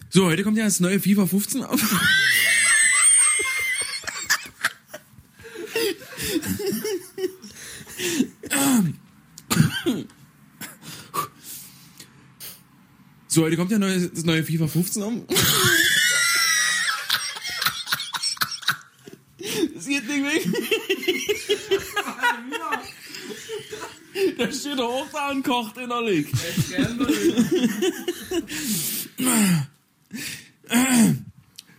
[0.09, 1.79] So, heute kommt ja das neue FIFA 15 auf.
[13.29, 15.13] So, heute kommt ja das neue FIFA 15 auf.
[20.15, 20.47] Nicht weg.
[24.39, 26.29] Da steht er auch da und kocht innerlich.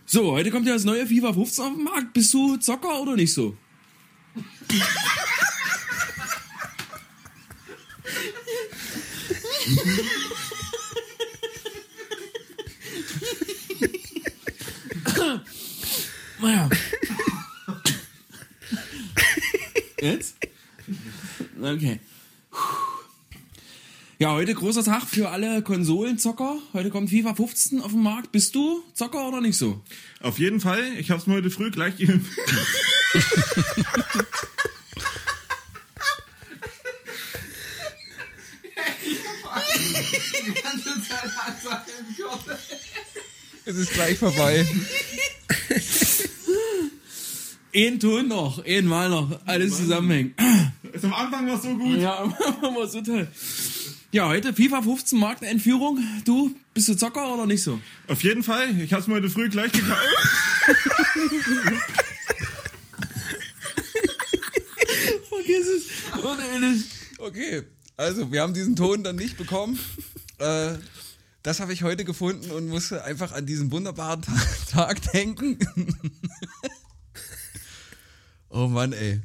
[0.08, 2.12] So, heute kommt ja das neue FIFA 15 auf den Markt.
[2.12, 3.56] Bist du Zocker oder nicht so?
[16.38, 16.68] Naja.
[20.00, 20.36] Jetzt?
[21.66, 21.98] Okay.
[24.18, 26.56] Ja, heute großer Tag für alle Konsolenzocker.
[26.72, 28.32] Heute kommt FIFA 15 auf den Markt.
[28.32, 29.82] Bist du Zocker oder nicht so?
[30.20, 32.20] Auf jeden Fall, ich hab's mir heute früh gleich ge-
[43.64, 44.66] Es ist gleich vorbei.
[47.74, 50.34] Ein Ton noch, einmal noch, alles zusammenhängen.
[50.96, 51.98] Also am Anfang war's so gut.
[51.98, 52.14] Ja,
[52.62, 53.28] aber so toll.
[54.12, 56.02] Ja, heute FIFA 15 Markteinführung.
[56.24, 57.78] Du, bist du Zocker oder nicht so?
[58.08, 60.00] Auf jeden Fall, ich hab's mir heute früh gleich gekauft.
[65.28, 65.84] Vergiss es.
[66.24, 66.84] Und ehrlich.
[67.18, 67.64] Okay,
[67.98, 69.78] also wir haben diesen Ton dann nicht bekommen.
[70.38, 70.76] Äh,
[71.42, 74.32] das habe ich heute gefunden und musste einfach an diesen wunderbaren Ta
[74.86, 75.58] Tag denken.
[78.48, 79.20] oh Mann, ey.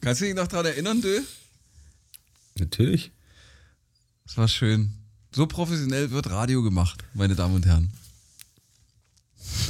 [0.00, 1.20] Kannst du dich noch daran erinnern, Dö?
[2.58, 3.10] Natürlich.
[4.26, 4.92] Das war schön.
[5.32, 7.90] So professionell wird Radio gemacht, meine Damen und Herren.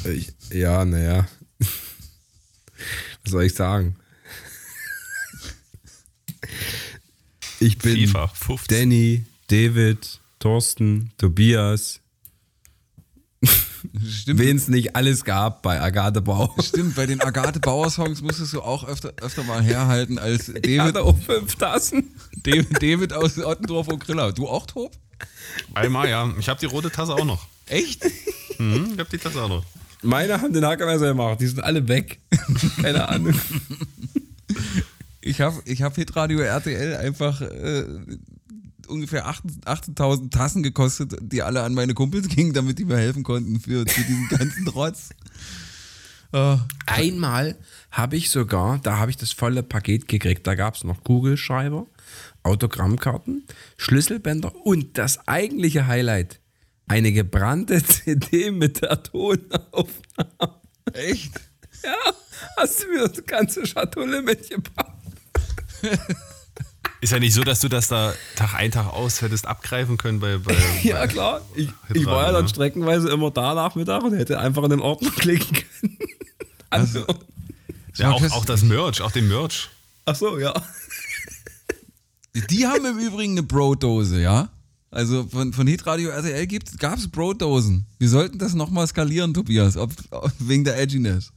[0.05, 1.27] Ich, ja, naja.
[1.59, 3.97] Was soll ich sagen?
[7.61, 8.79] Ich bin FIFA 15.
[8.79, 12.01] Danny, David, Thorsten, Tobias,
[14.27, 16.55] wen es nicht alles gab bei Agathe Bauer.
[16.63, 20.63] stimmt, bei den Agathe Bauer Songs musstest du auch öfter, öfter mal herhalten als Ich
[20.63, 22.15] David, hatte auch fünf Tassen.
[22.43, 24.33] David, David aus Ottendorf und Griller.
[24.33, 24.93] Du auch, Tob?
[25.75, 26.33] Einmal, ja.
[26.39, 27.47] Ich habe die rote Tasse auch noch.
[27.67, 28.05] Echt?
[28.59, 29.65] Mhm, ich habe die Tasse auch noch.
[30.03, 32.19] Meine haben den Hackermesser gemacht, die sind alle weg.
[32.83, 33.35] Keine Ahnung.
[35.23, 37.85] Ich habe ich hab Hitradio RTL einfach äh,
[38.87, 43.23] ungefähr 18 18.000 Tassen gekostet, die alle an meine Kumpels gingen, damit die mir helfen
[43.23, 45.11] konnten für, für diesen ganzen Trotz.
[46.33, 46.57] Äh,
[46.87, 47.57] Einmal
[47.91, 50.47] habe ich sogar, da habe ich das volle Paket gekriegt.
[50.47, 51.87] Da gab es noch Kugelschreiber,
[52.43, 53.45] Autogrammkarten,
[53.77, 56.41] Schlüsselbänder und das eigentliche Highlight:
[56.87, 60.61] eine gebrannte CD mit der Tonaufnahme.
[60.93, 61.41] echt?
[61.83, 62.13] Ja,
[62.57, 64.93] hast du mir das ganze Schatulle mitgebracht?
[67.05, 70.21] Ist ja nicht so, dass du das da Tag ein, Tag aus hättest abgreifen können
[70.21, 70.39] bei.
[70.39, 71.43] bei Ja, bei klar.
[71.55, 72.49] Ich, ich war ja dann ne?
[72.49, 75.99] streckenweise immer da Nachmittag und hätte einfach in den Ordner klicken können.
[76.71, 77.05] Also,
[77.97, 79.69] Ja, auch, auch das Merch, auch den Merch.
[80.07, 80.55] ach so, ja.
[82.49, 84.49] Die haben im Übrigen eine Bro-Dose, ja?
[84.91, 86.47] Also von, von Hitradio RTL
[86.79, 87.85] gab es Bro-Dosen.
[87.99, 91.33] Wir sollten das nochmal skalieren, Tobias, ob, ob, wegen der Edginess.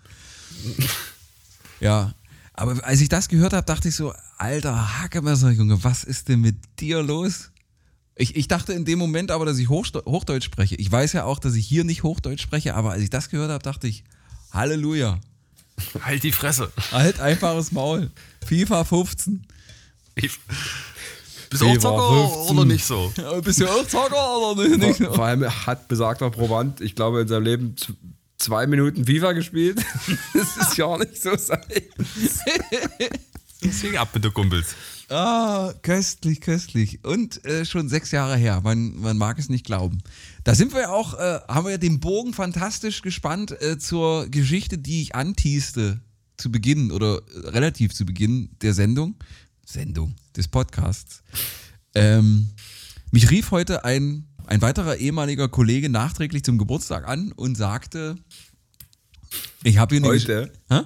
[1.81, 2.13] Ja,
[2.57, 6.41] aber als ich das gehört habe, dachte ich so, alter Hackemesser, Junge, was ist denn
[6.41, 7.51] mit dir los?
[8.15, 10.75] Ich, ich dachte in dem Moment aber, dass ich Hochsto- Hochdeutsch spreche.
[10.75, 13.51] Ich weiß ja auch, dass ich hier nicht Hochdeutsch spreche, aber als ich das gehört
[13.51, 14.03] habe, dachte ich,
[14.51, 15.19] Halleluja.
[16.01, 16.71] Halt die Fresse.
[16.91, 18.09] Halt einfaches Maul.
[18.45, 19.45] FIFA 15.
[20.15, 20.31] Ich,
[21.51, 23.13] bist du auch Zocker oder nicht so?
[23.43, 24.97] Bist du auch Zocker oder nicht?
[24.97, 27.75] Vor, vor allem hat besagter Proband, ich glaube, in seinem Leben
[28.37, 29.83] zwei Minuten FIFA gespielt.
[30.33, 31.61] Das ist ja nicht so sein.
[33.63, 34.75] Deswegen ab mit den Kumpels.
[35.09, 37.03] Ah, köstlich, köstlich.
[37.03, 38.61] Und äh, schon sechs Jahre her.
[38.61, 39.99] Man, man mag es nicht glauben.
[40.43, 44.27] Da sind wir ja auch, äh, haben wir ja den Bogen fantastisch gespannt äh, zur
[44.27, 46.01] Geschichte, die ich anteaste
[46.35, 49.15] zu Beginn oder äh, relativ zu Beginn der Sendung.
[49.65, 51.23] Sendung des Podcasts.
[51.95, 52.49] Ähm,
[53.11, 58.15] mich rief heute ein, ein weiterer ehemaliger Kollege nachträglich zum Geburtstag an und sagte,
[59.63, 60.51] ich habe hier eine Heute?
[60.69, 60.81] Hä?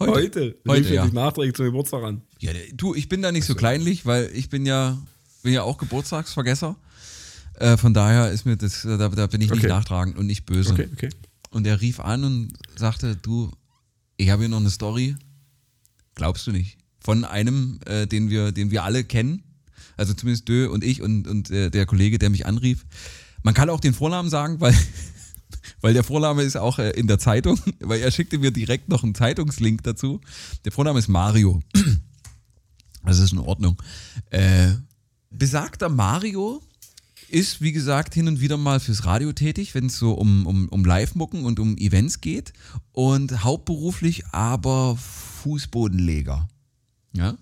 [0.00, 0.12] Heute?
[0.12, 0.56] Heute.
[0.66, 1.06] Heute, er ja.
[1.06, 2.22] nachträglich zum Geburtstag an.
[2.40, 4.98] Ja, du, ich bin da nicht so kleinlich, weil ich bin ja,
[5.42, 6.76] bin ja auch Geburtstagsvergesser.
[7.56, 9.68] Äh, von daher ist mir das, da, da bin ich nicht Okay.
[9.68, 10.72] nachtragend und nicht böse.
[10.72, 11.10] Okay, okay.
[11.50, 13.52] Und er rief an und sagte, du,
[14.16, 15.14] ich habe hier noch eine Story.
[16.16, 16.78] Glaubst du nicht?
[16.98, 19.43] Von einem, äh, den wir, den wir alle kennen.
[19.96, 22.84] Also zumindest Dö und ich und, und äh, der Kollege, der mich anrief.
[23.42, 24.74] Man kann auch den Vornamen sagen, weil,
[25.80, 29.02] weil der Vorname ist auch äh, in der Zeitung, weil er schickte mir direkt noch
[29.02, 30.20] einen Zeitungslink dazu.
[30.64, 31.60] Der Vorname ist Mario.
[33.06, 33.76] Das ist in Ordnung.
[34.30, 34.70] Äh,
[35.28, 36.62] besagter Mario
[37.28, 40.68] ist, wie gesagt, hin und wieder mal fürs Radio tätig, wenn es so um, um,
[40.68, 42.52] um Live-Mucken und um Events geht.
[42.92, 46.48] Und hauptberuflich aber Fußbodenleger.
[47.12, 47.36] Ja.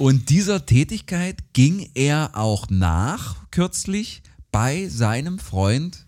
[0.00, 6.06] Und dieser Tätigkeit ging er auch nach, kürzlich, bei seinem Freund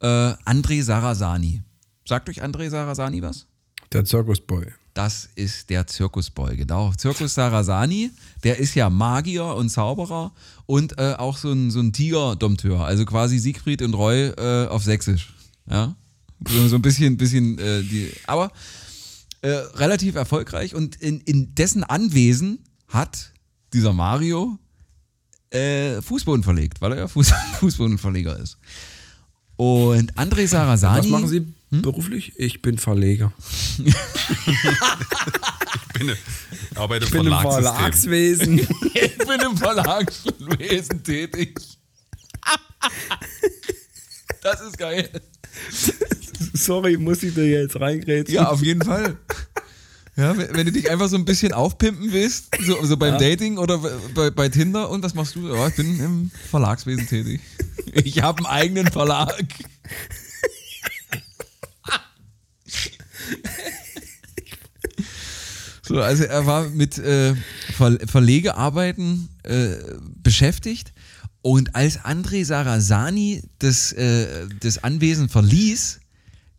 [0.00, 1.60] äh, André Sarasani.
[2.06, 3.48] Sagt euch André Sarasani was?
[3.92, 4.64] Der Zirkusboy.
[4.94, 6.92] Das ist der Zirkusboy, genau.
[6.92, 8.12] Zirkus Sarasani,
[8.44, 10.30] der ist ja Magier und Zauberer
[10.66, 14.84] und äh, auch so ein, so ein Tiger-Dompteur, also quasi Siegfried und Roy äh, auf
[14.84, 15.34] Sächsisch.
[15.68, 15.96] Ja.
[16.46, 18.52] So, so ein bisschen, bisschen, äh, die, aber
[19.42, 22.60] äh, relativ erfolgreich und in, in dessen Anwesen
[22.90, 23.32] hat
[23.72, 24.58] dieser Mario
[25.50, 28.58] äh, Fußboden verlegt, weil er ja Fuß, Fußbodenverleger ist.
[29.56, 31.00] Und André Sarasani.
[31.00, 32.32] Was machen Sie beruflich?
[32.36, 33.32] Ich bin Verleger.
[33.78, 33.94] Ich
[35.92, 36.12] bin,
[36.76, 37.38] arbeite Ich im bin im.
[37.38, 38.58] Verlagswesen.
[38.94, 41.60] Ich bin im Verlagswesen tätig.
[44.42, 45.10] Das ist geil.
[46.54, 48.34] Sorry, muss ich da jetzt reingrätschen?
[48.34, 49.18] Ja, auf jeden Fall.
[50.20, 53.78] Ja, wenn du dich einfach so ein bisschen aufpimpen willst, so, so beim Dating oder
[54.14, 55.48] bei, bei Tinder und was machst du?
[55.48, 57.40] Ja, ich bin im Verlagswesen tätig.
[57.94, 59.46] Ich habe einen eigenen Verlag.
[65.82, 67.34] So, also er war mit äh,
[67.74, 69.76] Ver Verlegearbeiten äh,
[70.22, 70.92] beschäftigt
[71.42, 75.98] und als André Sarasani das, äh, das Anwesen verließ,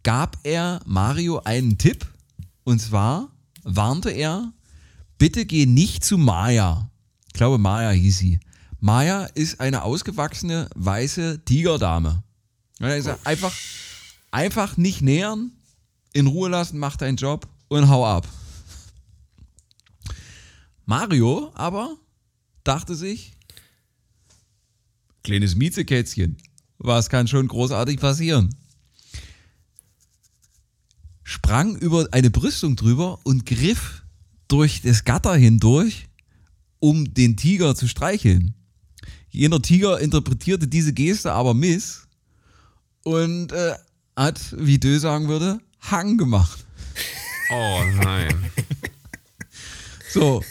[0.03, 2.05] gab er Mario einen Tipp
[2.63, 3.29] und zwar
[3.63, 4.53] warnte er,
[5.17, 6.89] bitte geh nicht zu Maya.
[7.27, 8.39] Ich glaube, Maya hieß sie.
[8.79, 12.23] Maya ist eine ausgewachsene weiße Tigerdame.
[12.79, 13.53] Ja, er gesagt, einfach,
[14.31, 15.51] einfach nicht nähern,
[16.13, 18.27] in Ruhe lassen, mach deinen Job und hau ab.
[20.85, 21.95] Mario aber
[22.63, 23.33] dachte sich,
[25.23, 26.37] kleines Miezekätzchen.
[26.79, 28.49] Was kann schon großartig passieren?
[31.31, 34.03] Sprang über eine Brüstung drüber und griff
[34.49, 36.09] durch das Gatter hindurch,
[36.79, 38.53] um den Tiger zu streicheln.
[39.29, 42.01] Jener Tiger interpretierte diese Geste aber miss
[43.05, 43.75] und äh,
[44.13, 46.65] hat, wie Dö sagen würde, Hang gemacht.
[47.49, 48.35] Oh nein.
[50.13, 50.43] So,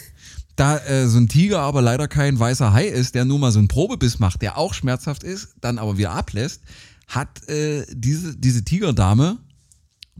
[0.55, 3.59] da äh, so ein Tiger aber leider kein weißer Hai ist, der nur mal so
[3.59, 6.61] einen Probebiss macht, der auch schmerzhaft ist, dann aber wieder ablässt,
[7.05, 9.37] hat äh, diese, diese Tigerdame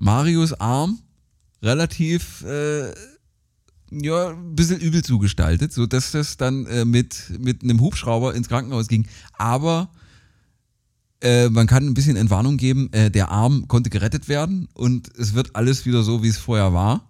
[0.02, 0.99] Marius Arm
[1.62, 2.91] relativ äh,
[3.91, 8.49] ja, ein bisschen übel zugestaltet, so dass das dann äh, mit, mit einem Hubschrauber ins
[8.49, 9.06] Krankenhaus ging.
[9.34, 9.91] Aber
[11.22, 15.36] äh, man kann ein bisschen Entwarnung geben, äh, der Arm konnte gerettet werden und es
[15.36, 17.08] wird alles wieder so, wie es vorher war.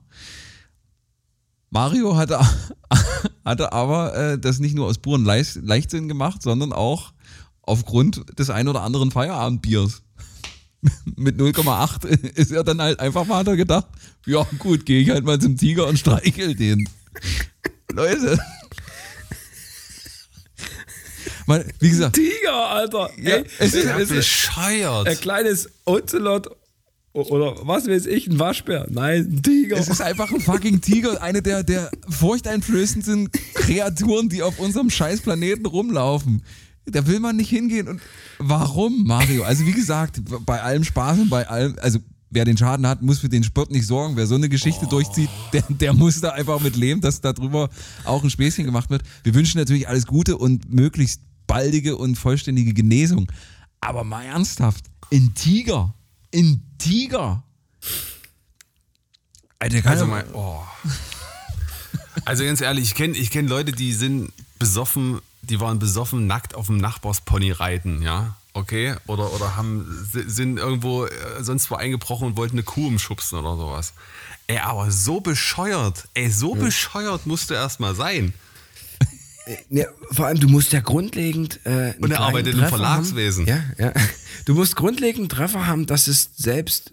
[1.70, 2.42] Mario hatte,
[3.46, 7.14] hatte aber äh, das nicht nur aus puren Leicht, Leichtsinn gemacht, sondern auch
[7.62, 10.02] aufgrund des ein oder anderen Feierabendbiers.
[11.16, 13.88] Mit 0,8 ist er dann halt einfach mal er gedacht,
[14.26, 16.88] ja gut, gehe ich halt mal zum Tiger und streichel den.
[17.92, 18.40] Leute.
[21.46, 23.10] Man, wie gesagt, Tiger, Alter.
[23.22, 25.08] ja, Ey, es ist, es bescheuert.
[25.08, 26.50] ein kleines Ocelot
[27.14, 28.88] oder was weiß ich, ein Waschbär.
[28.90, 29.78] Nein, ein Tiger.
[29.78, 35.22] es ist einfach ein fucking Tiger, eine der, der furchteinflößendsten Kreaturen, die auf unserem scheiß
[35.22, 36.44] Planeten rumlaufen.
[36.86, 37.88] Da will man nicht hingehen.
[37.88, 38.02] Und
[38.40, 39.44] warum, Mario?
[39.44, 42.00] Also wie gesagt, bei allem Spaß und bei allem, also
[42.32, 44.16] wer den Schaden hat, muss für den Sport nicht sorgen.
[44.16, 47.70] Wer so eine Geschichte durchzieht, der, der muss da einfach mit leben, dass darüber
[48.06, 49.04] auch ein Späßchen gemacht wird.
[49.24, 53.32] Wir wünschen natürlich alles Gute und möglichst baldige und vollständige Genesung.
[53.82, 55.94] Aber mal ernsthaft, ein Tiger,
[56.34, 57.44] ein Tiger.
[59.60, 60.62] Alter, kann Also, mein, oh.
[62.26, 66.56] also ganz ehrlich, ich kenne ich kenn Leute, die sind besoffen, die waren besoffen nackt
[66.56, 68.36] auf dem Nachbarspony reiten, ja.
[68.54, 68.96] Okay?
[69.08, 71.10] Oder, oder haben, si- sind irgendwo äh,
[71.42, 73.94] sonst wo eingebrochen und wollten eine Kuh umschubsen oder sowas.
[74.48, 78.34] Ey, aber so bescheuert, ey, so bescheuert musst du erstmal sein.
[79.70, 81.60] Ja, vor allem, du musst ja grundlegend.
[81.66, 83.48] Äh, Und er arbeitet im Treffer Verlagswesen.
[83.50, 83.74] Haben.
[83.78, 83.94] Ja, ja.
[84.46, 86.92] Du musst grundlegend Treffer haben, dass es selbst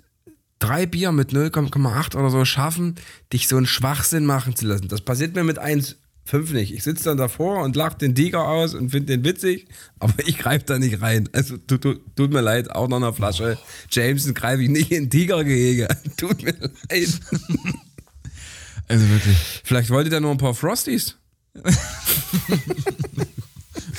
[0.59, 2.96] drei Bier mit 0,8 oder so schaffen,
[3.32, 4.88] dich so einen Schwachsinn machen zu lassen.
[4.88, 5.59] Das passiert mir mit
[6.28, 6.72] 1,5 nicht.
[6.72, 9.68] Ich sitze dann davor und lach den Tiger aus und finde den witzig,
[9.98, 11.28] aber ich greife da nicht rein.
[11.32, 13.58] Also tut, tut, tut mir leid, auch noch eine Flasche
[13.90, 15.88] Jameson greife ich nicht in Tigergehege.
[16.16, 17.20] Tut mir leid.
[18.88, 19.36] also wirklich.
[19.64, 21.16] Vielleicht wollte der nur ein paar Frosties.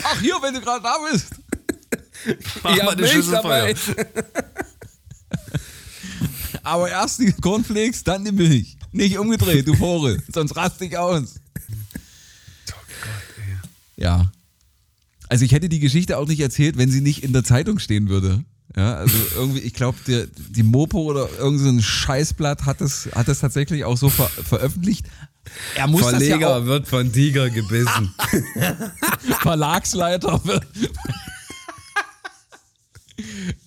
[0.03, 1.27] Ach, hier, wenn du gerade da bist.
[2.63, 3.75] Mach Ich mal hab eine Milch dabei.
[6.63, 8.77] Aber erst die Cornflakes, dann die Milch.
[8.91, 10.21] Nicht umgedreht, du Vogel.
[10.31, 11.38] Sonst raste ich aus.
[13.99, 14.31] Ja.
[15.27, 18.09] Also ich hätte die Geschichte auch nicht erzählt, wenn sie nicht in der Zeitung stehen
[18.09, 18.43] würde.
[18.75, 23.27] Ja, also irgendwie, ich glaube, die Mopo oder irgendein so ein Scheißblatt hat das, hat
[23.27, 25.07] das tatsächlich auch so ver veröffentlicht.
[25.75, 28.13] Er muss das ja Verleger auch, wird von Tiger gebissen.
[29.41, 30.39] Verlagsleiter.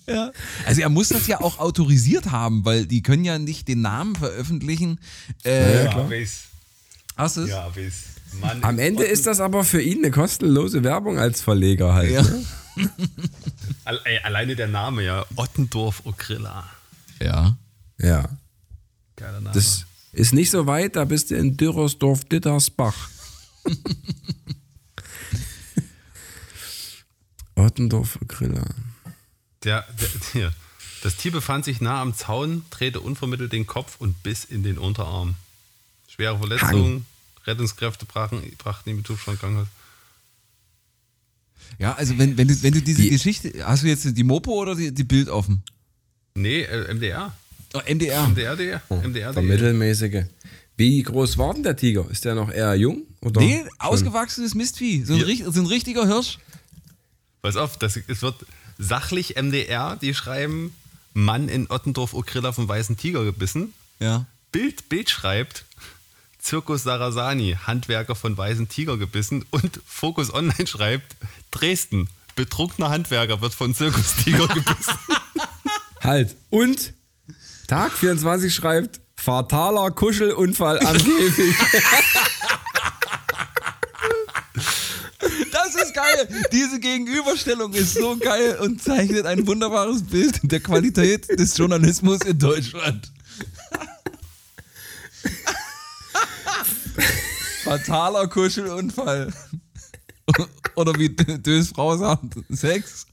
[0.07, 0.31] ja.
[0.65, 4.15] Also er muss das ja auch autorisiert haben, weil die können ja nicht den Namen
[4.15, 4.99] veröffentlichen.
[5.43, 6.39] Äh, Ja, weiß.
[7.17, 7.49] Hast du es?
[7.49, 7.93] Ja, weiß.
[8.41, 12.11] Mann, Am Ende ist das aber für ihn eine kostenlose Werbung als Verleger halt.
[12.11, 12.21] Ja.
[12.21, 12.45] ne?
[14.23, 15.25] Alleine der Name, ja.
[15.35, 16.69] Ottendorf Okrilla.
[17.19, 17.57] ja.
[17.99, 18.29] ja.
[19.15, 19.53] Geiler Name.
[19.53, 23.09] Das ist nicht so weit, da bist du in Dürrersdorf-Dittersbach.
[27.55, 28.65] Ottendorf Griller.
[29.63, 30.53] Der, der, der,
[31.03, 34.77] das Tier befand sich nah am Zaun, drehte unvermittelt den Kopf und biss in den
[34.77, 35.35] Unterarm.
[36.07, 37.05] Schwere Verletzungen,
[37.45, 39.67] Rettungskräfte brachen, brachten ihn mit Hubschrauber Krankenhaus.
[41.79, 44.51] Ja, also wenn, wenn, du, wenn du diese Die- Geschichte, hast du jetzt die Mopo
[44.51, 45.63] oder die, die Bild offen?
[46.35, 47.33] Nee, äh, MDR.
[47.73, 48.27] Oh, MDR.
[48.27, 48.79] MDR.de.
[48.89, 49.33] MDR.
[49.33, 50.25] Der mittelmäßige.
[50.77, 52.09] Wie groß war denn der Tiger?
[52.09, 53.03] Ist der noch eher jung?
[53.21, 53.69] Oder Nee, schon?
[53.79, 55.03] ausgewachsenes Mistvieh.
[55.03, 55.51] So ein, Ja.
[55.51, 56.39] so ein richtiger Hirsch.
[57.41, 58.45] Pass auf, das, es wird
[58.77, 60.75] sachlich MDR, die schreiben,
[61.13, 63.73] Mann in Ottendorf Okrilla vom weißen Tiger gebissen.
[63.99, 64.25] Ja.
[64.51, 65.65] Bild, Bild schreibt,
[66.43, 69.45] Zirkus Sarasani, Handwerker von weißen Tiger gebissen.
[69.49, 71.15] Und Focus Online schreibt,
[71.51, 74.93] Dresden, betrunkener Handwerker wird von Zirkus Tiger gebissen.
[76.01, 76.35] Halt.
[76.49, 76.93] Und
[77.67, 81.55] Tag 24 schreibt, fataler Kuschelunfall am Käfig.
[85.51, 86.27] Das ist geil.
[86.51, 92.37] Diese Gegenüberstellung ist so geil und zeichnet ein wunderbares Bild der Qualität des Journalismus in
[92.37, 93.12] Deutschland.
[97.77, 99.33] Fataler Kuschelunfall.
[100.75, 103.07] Oder wie Dös Frau sagt, Sex.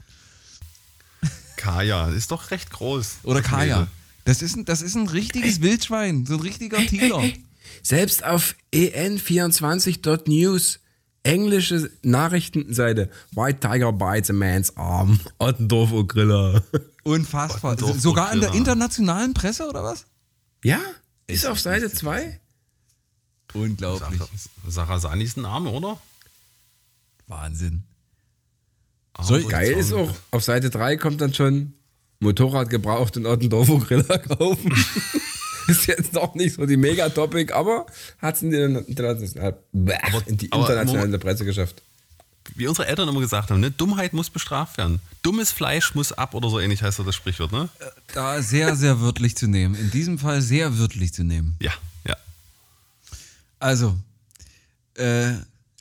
[1.57, 3.19] Kaya ist doch recht groß.
[3.23, 3.87] Oder das Kaya.
[4.25, 7.23] Das ist, ein, das ist ein richtiges Wildschwein, so ein richtiger Tiger.
[7.83, 10.81] Selbst auf E en24.news,
[11.23, 15.21] englische Nachrichtenseite, White Tiger bites a man's arm.
[15.39, 16.63] Ottendorfer Griller.
[17.03, 17.73] Unfassbar.
[17.73, 20.05] Ottendorf Sogar in der internationalen Presse oder was?
[20.63, 20.81] Ja,
[21.27, 22.41] ist auf Seite 2.
[23.55, 24.21] Unglaublich.
[24.67, 25.99] Sarasani ist ein Arme, oder?
[27.27, 27.83] Wahnsinn.
[29.15, 31.75] Arme Geil ist auch, auf Seite 3 kommt dann schon
[32.21, 34.73] Motorrad gebraucht und Ottendorfer Griller kaufen.
[35.69, 37.87] ist jetzt noch nicht so die Mega-Topic, aber
[38.19, 41.83] hat es in, in die aber internationale Presse geschafft.
[42.57, 43.71] Wie unsere Eltern immer gesagt haben, ne?
[43.71, 45.01] Dummheit muss bestraft werden.
[45.23, 47.69] Dummes Fleisch muss ab oder so ähnlich heißt das Sprichwort, ne?
[48.13, 49.75] Da sehr, sehr wörtlich zu nehmen.
[49.75, 51.57] In diesem Fall sehr wörtlich zu nehmen.
[51.61, 51.73] Ja.
[53.61, 53.95] Also,
[54.97, 55.35] äh,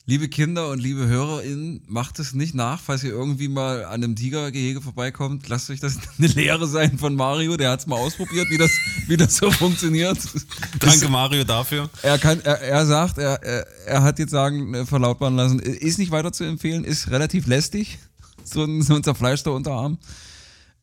[0.04, 4.16] liebe Kinder und liebe HörerInnen, macht es nicht nach, falls ihr irgendwie mal an einem
[4.16, 5.48] Tigergehege vorbeikommt.
[5.48, 7.56] Lasst euch das eine Lehre sein von Mario.
[7.56, 8.70] Der hat es mal ausprobiert, wie das,
[9.06, 10.18] wie das so funktioniert.
[10.78, 11.88] Danke Mario dafür.
[12.02, 15.98] Er, kann, er, er sagt, er, er, er hat jetzt sagen, äh, verlautbaren lassen, ist
[15.98, 17.98] nicht weiter zu empfehlen, ist relativ lästig.
[18.44, 19.98] So ein, so ein zerfleischter Unterarm.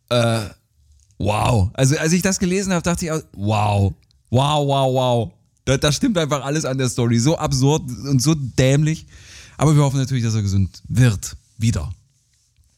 [0.10, 0.45] Äh,
[1.20, 1.70] wow.
[1.74, 3.93] Also, als ich das gelesen habe, dachte ich, wow.
[4.30, 5.36] Wow, wow, wow.
[5.68, 7.20] Da, da stimmt einfach alles an der Story.
[7.20, 9.05] So absurd und so dämlich.
[9.57, 11.36] Aber wir hoffen natürlich, dass er gesund wird.
[11.57, 11.91] Wieder.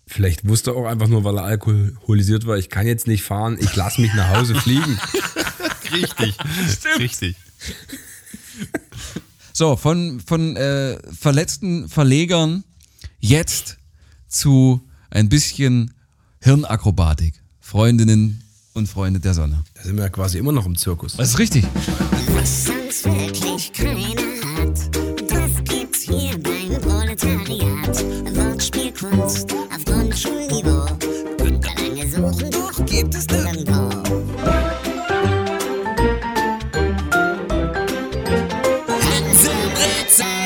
[0.08, 3.58] Vielleicht wusste er auch einfach nur, weil er alkoholisiert war, ich kann jetzt nicht fahren,
[3.60, 5.00] ich lasse mich nach Hause fliegen.
[5.92, 6.36] Richtig.
[6.98, 7.36] Richtig.
[9.54, 12.64] So, von, von äh, verletzten Verlegern
[13.20, 13.78] jetzt
[14.28, 14.82] zu
[15.12, 15.94] ein bisschen
[16.40, 17.36] Hirnakrobatik.
[17.60, 19.64] Freundinnen und Freunde der Sonne.
[19.76, 21.18] Da sind wir ja quasi immer noch im Zirkus.
[21.18, 21.66] Das ist richtig.
[22.34, 24.22] Was sonst wirklich keiner
[24.58, 24.80] hat,
[25.30, 28.04] das gibt's hier beim Proletariat.
[28.36, 30.86] Wortspielkunst auf Grundschulniveau.
[31.38, 33.90] Könnte lange suchen, doch gibt es nirgendwo.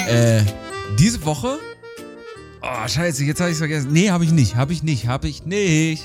[0.09, 0.43] Äh,
[0.99, 1.59] diese Woche.
[2.61, 3.91] Oh, scheiße, jetzt habe ich vergessen.
[3.91, 4.55] Nee, habe ich nicht.
[4.55, 5.07] Habe ich nicht.
[5.07, 6.03] Habe ich nicht.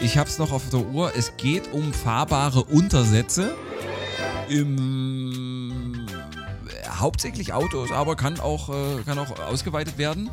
[0.00, 1.12] Ich habe es noch auf der Uhr.
[1.16, 3.54] Es geht um fahrbare Untersätze.
[4.48, 5.49] Im,
[7.00, 10.30] hauptsächlich Autos, aber kann auch, äh, kann auch ausgeweitet werden.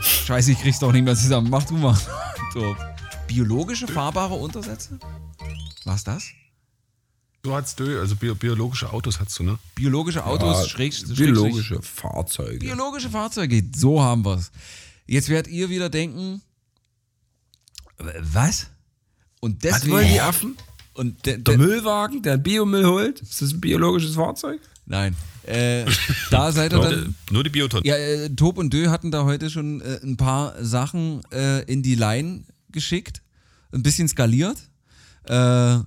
[0.00, 1.48] Scheiße, ich krieg's doch nicht mehr zusammen.
[1.50, 1.96] Mach du mal.
[2.54, 2.74] So.
[3.26, 4.98] Biologische fahrbare Untersätze?
[5.84, 6.24] Was das?
[7.42, 9.58] Du hast Dö, also bio, biologische Autos hast du, ne?
[9.74, 12.58] Biologische Autos, Ja, schräg, schrägstrich- biologische Fahrzeuge.
[12.58, 14.50] Biologische Fahrzeuge, so haben wir's.
[15.06, 16.40] Jetzt werdet ihr wieder denken,
[18.20, 18.68] was?
[19.40, 19.92] Und Was deswegen.
[19.92, 20.56] wollen die Affen?
[20.94, 23.20] Und de, Der de, Müllwagen, der Biomüll holt?
[23.20, 24.60] Ist das ein biologisches Fahrzeug?
[24.88, 25.14] Nein.
[25.44, 25.86] Äh,
[26.30, 27.14] da seid ihr dann.
[27.30, 27.86] Nur die Biotonnen.
[27.86, 31.82] Ja, äh, Tob und Dö hatten da heute schon äh, ein paar Sachen äh, in
[31.82, 33.22] die Line geschickt,
[33.72, 34.58] ein bisschen skaliert.
[35.24, 35.78] Äh,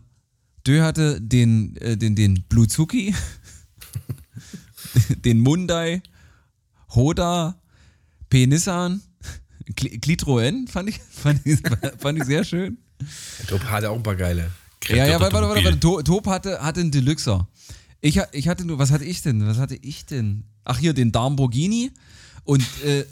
[0.65, 3.13] Dö hatte den, äh, den, den Bluzuki,
[5.25, 6.01] den Mundai,
[6.95, 7.61] Hoda,
[8.29, 9.01] Penissan,
[9.75, 11.59] Kli- Klitroen, fand ich, fand ich,
[11.99, 12.77] fand ich sehr schön.
[13.47, 14.51] Top hatte auch ein paar geile.
[14.89, 15.65] Ja, ja, warte, warte, warte, Automobil.
[15.65, 15.79] warte.
[15.79, 17.47] To- Tob hatte, hatte einen Deluxer.
[18.01, 19.45] Ich, ich hatte nur, was hatte ich denn?
[19.45, 20.43] Was hatte ich denn?
[20.63, 21.91] Ach, hier, den Lamborghini.
[22.43, 23.05] Und äh,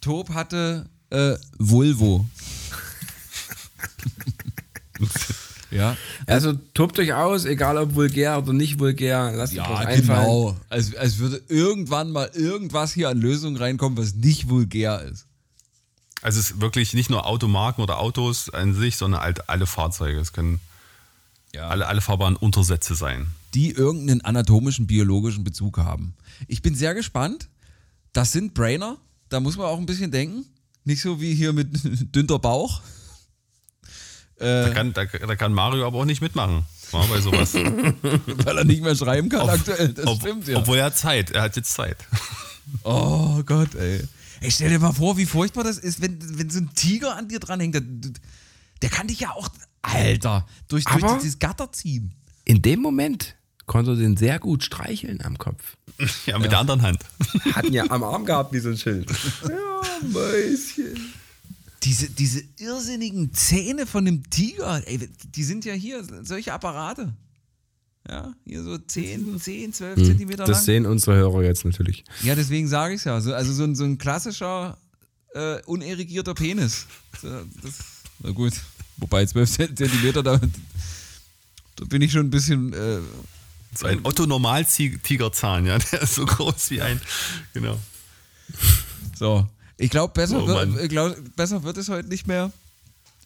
[0.00, 2.26] Tob hatte äh, Volvo.
[5.70, 5.96] ja.
[6.26, 9.32] Also tobt euch aus, egal ob vulgär oder nicht vulgär.
[9.32, 10.20] Lasst euch was Ja, einfallen.
[10.26, 10.56] genau.
[10.68, 15.26] Als, als würde irgendwann mal irgendwas hier an Lösungen reinkommen, was nicht vulgär ist.
[16.20, 20.20] Also es ist wirklich nicht nur Automarken oder Autos an sich, sondern halt alle Fahrzeuge.
[20.20, 20.60] Es können
[21.58, 23.26] alle, alle fahrbaren Untersätze sein.
[23.54, 26.14] Die irgendeinen anatomischen, biologischen Bezug haben.
[26.48, 27.48] Ich bin sehr gespannt.
[28.12, 28.98] Das sind Brainer.
[29.28, 30.44] Da muss man auch ein bisschen denken.
[30.84, 31.68] Nicht so wie hier mit
[32.14, 32.82] dünner Bauch.
[34.38, 36.64] Da kann, da, da kann Mario aber auch nicht mitmachen.
[36.92, 37.54] Ja, bei sowas.
[38.44, 39.92] Weil er nicht mehr schreiben kann aktuell.
[39.92, 40.58] Das Ob- stimmt ja.
[40.58, 41.30] Obwohl er hat Zeit.
[41.30, 41.96] Er hat jetzt Zeit.
[42.82, 44.02] oh Gott, ey.
[44.40, 47.28] Ey, stell dir mal vor, wie furchtbar das ist, wenn, wenn so ein Tiger an
[47.28, 47.74] dir dranhängt.
[47.74, 47.82] Der,
[48.82, 49.48] der kann dich ja auch,
[49.82, 52.12] Alter, durch, durch dieses Gatter ziehen.
[52.44, 53.36] In dem Moment
[53.72, 55.78] konnte er den sehr gut streicheln am Kopf.
[56.26, 56.98] Ja, mit der anderen Hand.
[57.54, 59.10] Hatten ja am Arm gehabt wie so ein Schild.
[59.48, 61.12] Ja, Mäuschen.
[61.82, 67.14] Diese, diese irrsinnigen Zähne von dem Tiger, ey, die sind ja hier, solche Apparate.
[68.08, 70.48] Ja, hier so 10, 10 12 Zentimeter lang.
[70.48, 72.04] Das sehen unsere Hörer jetzt natürlich.
[72.22, 73.20] Ja, deswegen sage ich es ja.
[73.20, 74.76] So, also so ein, so ein klassischer,
[75.34, 76.86] äh, unerigierter Penis.
[77.20, 77.28] So,
[77.62, 77.78] das,
[78.22, 78.52] na gut,
[78.98, 80.38] wobei 12 Zentimeter, da,
[81.76, 82.72] da bin ich schon ein bisschen.
[82.74, 82.98] Äh,
[83.74, 87.00] So ein Otto-Normal-Tigerzahn, ja, der ist so groß wie ein.
[87.54, 87.78] Genau.
[89.18, 89.48] so.
[89.78, 92.52] Ich glaube, besser, Oh, wird- glaub, besser wird es heute nicht mehr.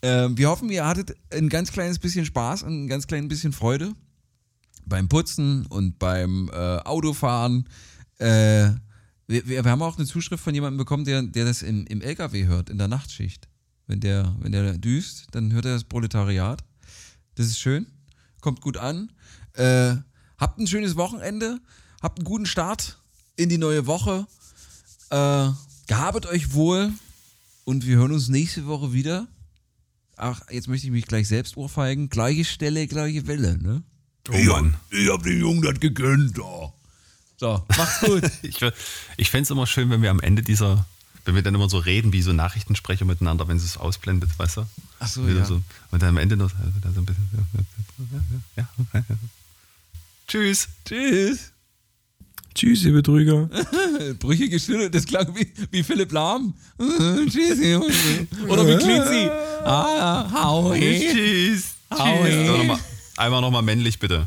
[0.02, 3.52] Ähm, wir hoffen, ihr hattet ein ganz kleines bisschen Spaß und ein ganz kleines bisschen
[3.52, 3.92] Freude
[4.84, 7.68] beim Putzen und beim äh, Autofahren.
[8.18, 8.70] Äh,
[9.26, 12.00] wir, wir wir haben auch eine Zuschrift von jemandem bekommen, der, der das im, im
[12.02, 13.48] LKW hört, in der Nachtschicht.
[13.88, 16.62] Wenn der, wenn der düst, dann hört er das Proletariat.
[17.34, 17.86] Das ist schön,
[18.40, 19.10] kommt gut an.
[19.54, 19.96] Äh,
[20.38, 21.60] habt ein schönes Wochenende,
[22.02, 22.98] habt einen guten Start
[23.36, 24.26] in die neue Woche.
[25.10, 25.48] Äh,
[25.86, 26.92] gehabet euch wohl
[27.64, 29.26] und wir hören uns nächste Woche wieder.
[30.16, 32.08] Ach, jetzt möchte ich mich gleich selbst urfeigen.
[32.08, 33.82] Gleiche Stelle, gleiche Welle, ne?
[34.30, 34.74] Oh Mann.
[34.90, 36.72] Ich hab den Jungen das gegönnt, da.
[37.36, 38.22] So, macht's gut.
[38.42, 38.58] Ich,
[39.16, 40.86] ich fände es immer schön, wenn wir am Ende dieser,
[41.24, 44.58] wenn wir dann immer so reden wie so Nachrichtensprecher miteinander, wenn sie es ausblendet, weißt
[44.58, 44.66] du?
[44.98, 45.44] Ach so, ja.
[45.44, 45.60] so,
[45.90, 47.28] und dann am Ende noch wieder so ein bisschen.
[48.56, 48.68] Ja.
[50.26, 50.68] Tschüss.
[50.84, 51.52] Tschüss.
[52.54, 53.48] Tschüss, ihr Betrüger.
[54.18, 56.54] Brüchige Stimme, das klang wie, wie Philipp Lahm.
[56.78, 57.58] Tschüss.
[58.48, 59.30] Oder wie sie?
[59.64, 60.74] Ah, hau.
[60.74, 61.74] Tschüss.
[61.90, 62.48] Au, Tschüss.
[62.48, 62.78] noch mal,
[63.16, 64.26] einmal nochmal männlich, bitte.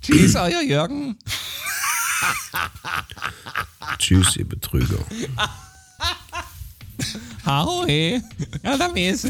[0.00, 1.18] Tschüss, euer Jürgen.
[3.98, 5.04] Tschüss, ihr Betrüger.
[7.44, 7.84] Hau.
[7.86, 9.26] Ja, da ist,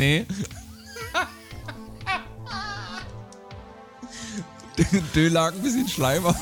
[5.14, 6.36] Dö lag ein bisschen Schleim auf.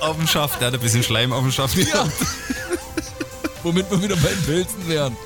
[0.00, 1.76] Auf dem Schaft, der hat ein bisschen Schleim auf dem Schaft.
[1.76, 2.06] Ja.
[3.62, 5.16] Womit wir wieder beim Pilzen wären.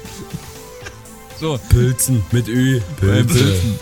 [1.41, 2.81] So, Pilzen mit Ü.
[3.01, 3.79] Pilzen.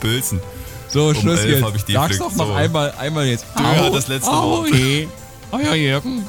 [0.00, 0.40] Bölzen.
[0.88, 1.62] so Schluss elf jetzt.
[1.62, 2.52] hab ich die Sag's doch noch so.
[2.52, 3.46] einmal, einmal jetzt.
[3.56, 4.70] Du hat das letzte au, Wort.
[4.72, 5.08] hey.
[5.52, 6.26] Euer Jürgen.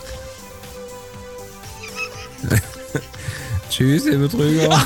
[3.69, 4.83] Tschüss, ihr Betrüger.